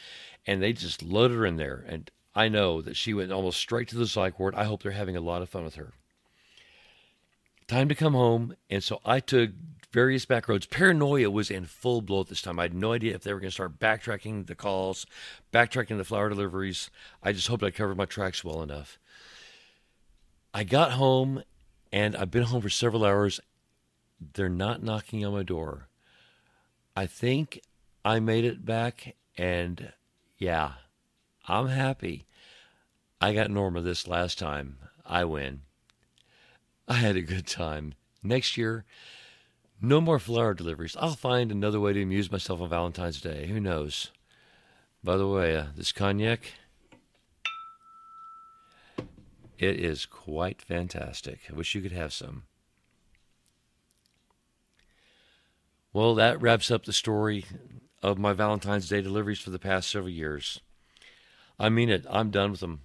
and 0.46 0.62
they 0.62 0.72
just 0.72 1.02
loaded 1.02 1.36
her 1.36 1.46
in 1.46 1.56
there. 1.56 1.84
And 1.88 2.10
I 2.32 2.48
know 2.48 2.80
that 2.80 2.96
she 2.96 3.12
went 3.12 3.32
almost 3.32 3.58
straight 3.58 3.88
to 3.88 3.96
the 3.96 4.06
psych 4.06 4.38
ward. 4.38 4.54
I 4.54 4.64
hope 4.64 4.82
they're 4.82 4.92
having 4.92 5.16
a 5.16 5.20
lot 5.20 5.42
of 5.42 5.48
fun 5.48 5.64
with 5.64 5.74
her. 5.74 5.92
Time 7.66 7.88
to 7.88 7.96
come 7.96 8.14
home, 8.14 8.54
and 8.70 8.84
so 8.84 9.00
I 9.04 9.18
took 9.18 9.50
various 9.90 10.24
back 10.24 10.48
roads. 10.48 10.66
Paranoia 10.66 11.28
was 11.28 11.50
in 11.50 11.64
full 11.64 12.00
blow 12.00 12.20
at 12.20 12.28
this 12.28 12.40
time. 12.40 12.60
I 12.60 12.64
had 12.64 12.74
no 12.74 12.92
idea 12.92 13.16
if 13.16 13.24
they 13.24 13.32
were 13.32 13.40
going 13.40 13.50
to 13.50 13.54
start 13.54 13.80
backtracking 13.80 14.46
the 14.46 14.54
calls, 14.54 15.04
backtracking 15.52 15.96
the 15.96 16.04
flower 16.04 16.28
deliveries. 16.28 16.90
I 17.20 17.32
just 17.32 17.48
hoped 17.48 17.64
I 17.64 17.72
covered 17.72 17.96
my 17.96 18.04
tracks 18.04 18.44
well 18.44 18.62
enough. 18.62 19.00
I 20.54 20.62
got 20.62 20.92
home, 20.92 21.42
and 21.92 22.14
I've 22.14 22.30
been 22.30 22.44
home 22.44 22.62
for 22.62 22.70
several 22.70 23.04
hours. 23.04 23.40
They're 24.34 24.48
not 24.48 24.84
knocking 24.84 25.24
on 25.24 25.32
my 25.32 25.42
door. 25.42 25.85
I 26.96 27.04
think 27.04 27.60
I 28.06 28.20
made 28.20 28.46
it 28.46 28.64
back, 28.64 29.14
and 29.36 29.92
yeah, 30.38 30.72
I'm 31.46 31.68
happy. 31.68 32.24
I 33.20 33.34
got 33.34 33.50
Norma 33.50 33.82
this 33.82 34.08
last 34.08 34.38
time. 34.38 34.78
I 35.04 35.24
win. 35.24 35.60
I 36.88 36.94
had 36.94 37.16
a 37.16 37.22
good 37.22 37.46
time. 37.46 37.92
Next 38.22 38.56
year, 38.56 38.86
no 39.78 40.00
more 40.00 40.18
flower 40.18 40.54
deliveries. 40.54 40.96
I'll 40.98 41.16
find 41.16 41.52
another 41.52 41.80
way 41.80 41.92
to 41.92 42.02
amuse 42.02 42.32
myself 42.32 42.62
on 42.62 42.70
Valentine's 42.70 43.20
Day. 43.20 43.46
Who 43.46 43.60
knows? 43.60 44.10
By 45.04 45.18
the 45.18 45.28
way, 45.28 45.54
uh, 45.54 45.66
this 45.76 45.92
cognac, 45.92 46.52
it 49.58 49.78
is 49.78 50.06
quite 50.06 50.62
fantastic. 50.62 51.40
I 51.50 51.54
wish 51.54 51.74
you 51.74 51.82
could 51.82 51.92
have 51.92 52.14
some. 52.14 52.44
Well, 55.96 56.14
that 56.16 56.42
wraps 56.42 56.70
up 56.70 56.84
the 56.84 56.92
story 56.92 57.46
of 58.02 58.18
my 58.18 58.34
Valentine's 58.34 58.86
Day 58.86 59.00
deliveries 59.00 59.38
for 59.38 59.48
the 59.48 59.58
past 59.58 59.88
several 59.88 60.10
years. 60.10 60.60
I 61.58 61.70
mean 61.70 61.88
it. 61.88 62.04
I'm 62.10 62.30
done 62.30 62.50
with 62.50 62.60
them. 62.60 62.82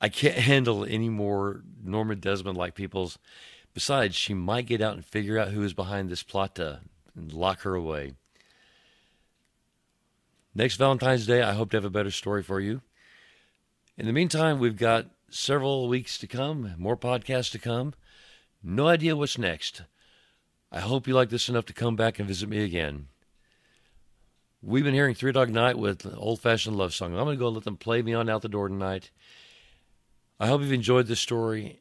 I 0.00 0.08
can't 0.10 0.36
handle 0.52 0.84
any 0.84 1.08
more 1.08 1.64
Norma 1.82 2.14
Desmond 2.14 2.56
like 2.56 2.76
people's. 2.76 3.18
Besides, 3.74 4.14
she 4.14 4.32
might 4.32 4.66
get 4.66 4.80
out 4.80 4.94
and 4.94 5.04
figure 5.04 5.40
out 5.40 5.48
who 5.48 5.64
is 5.64 5.74
behind 5.74 6.08
this 6.08 6.22
plot 6.22 6.54
to 6.54 6.82
lock 7.16 7.62
her 7.62 7.74
away. 7.74 8.12
Next 10.54 10.76
Valentine's 10.76 11.26
Day, 11.26 11.42
I 11.42 11.54
hope 11.54 11.72
to 11.72 11.78
have 11.78 11.84
a 11.84 11.90
better 11.90 12.12
story 12.12 12.44
for 12.44 12.60
you. 12.60 12.80
In 13.98 14.06
the 14.06 14.12
meantime, 14.12 14.60
we've 14.60 14.78
got 14.78 15.06
several 15.30 15.88
weeks 15.88 16.16
to 16.18 16.28
come, 16.28 16.74
more 16.78 16.96
podcasts 16.96 17.50
to 17.50 17.58
come. 17.58 17.92
No 18.62 18.86
idea 18.86 19.16
what's 19.16 19.36
next. 19.36 19.82
I 20.74 20.80
hope 20.80 21.06
you 21.06 21.14
like 21.14 21.30
this 21.30 21.48
enough 21.48 21.66
to 21.66 21.72
come 21.72 21.94
back 21.94 22.18
and 22.18 22.26
visit 22.26 22.48
me 22.48 22.64
again. 22.64 23.06
We've 24.60 24.82
been 24.82 24.92
hearing 24.92 25.14
Three 25.14 25.30
Dog 25.30 25.48
Night 25.48 25.78
with 25.78 26.04
Old 26.16 26.40
Fashioned 26.40 26.74
Love 26.74 26.92
Song. 26.92 27.12
I'm 27.12 27.26
going 27.26 27.36
to 27.36 27.38
go 27.38 27.48
let 27.48 27.62
them 27.62 27.76
play 27.76 28.02
me 28.02 28.12
on 28.12 28.28
out 28.28 28.42
the 28.42 28.48
door 28.48 28.68
tonight. 28.68 29.12
I 30.40 30.48
hope 30.48 30.62
you've 30.62 30.72
enjoyed 30.72 31.06
this 31.06 31.20
story. 31.20 31.80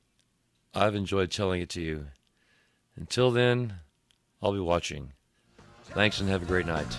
I've 0.76 0.94
enjoyed 0.94 1.32
telling 1.32 1.60
it 1.60 1.70
to 1.70 1.82
you. 1.82 2.06
Until 2.96 3.32
then, 3.32 3.80
I'll 4.44 4.54
be 4.54 4.60
watching. 4.60 5.14
Thanks 5.86 6.20
and 6.20 6.30
have 6.30 6.44
a 6.44 6.46
great 6.46 6.68
night. 6.68 6.96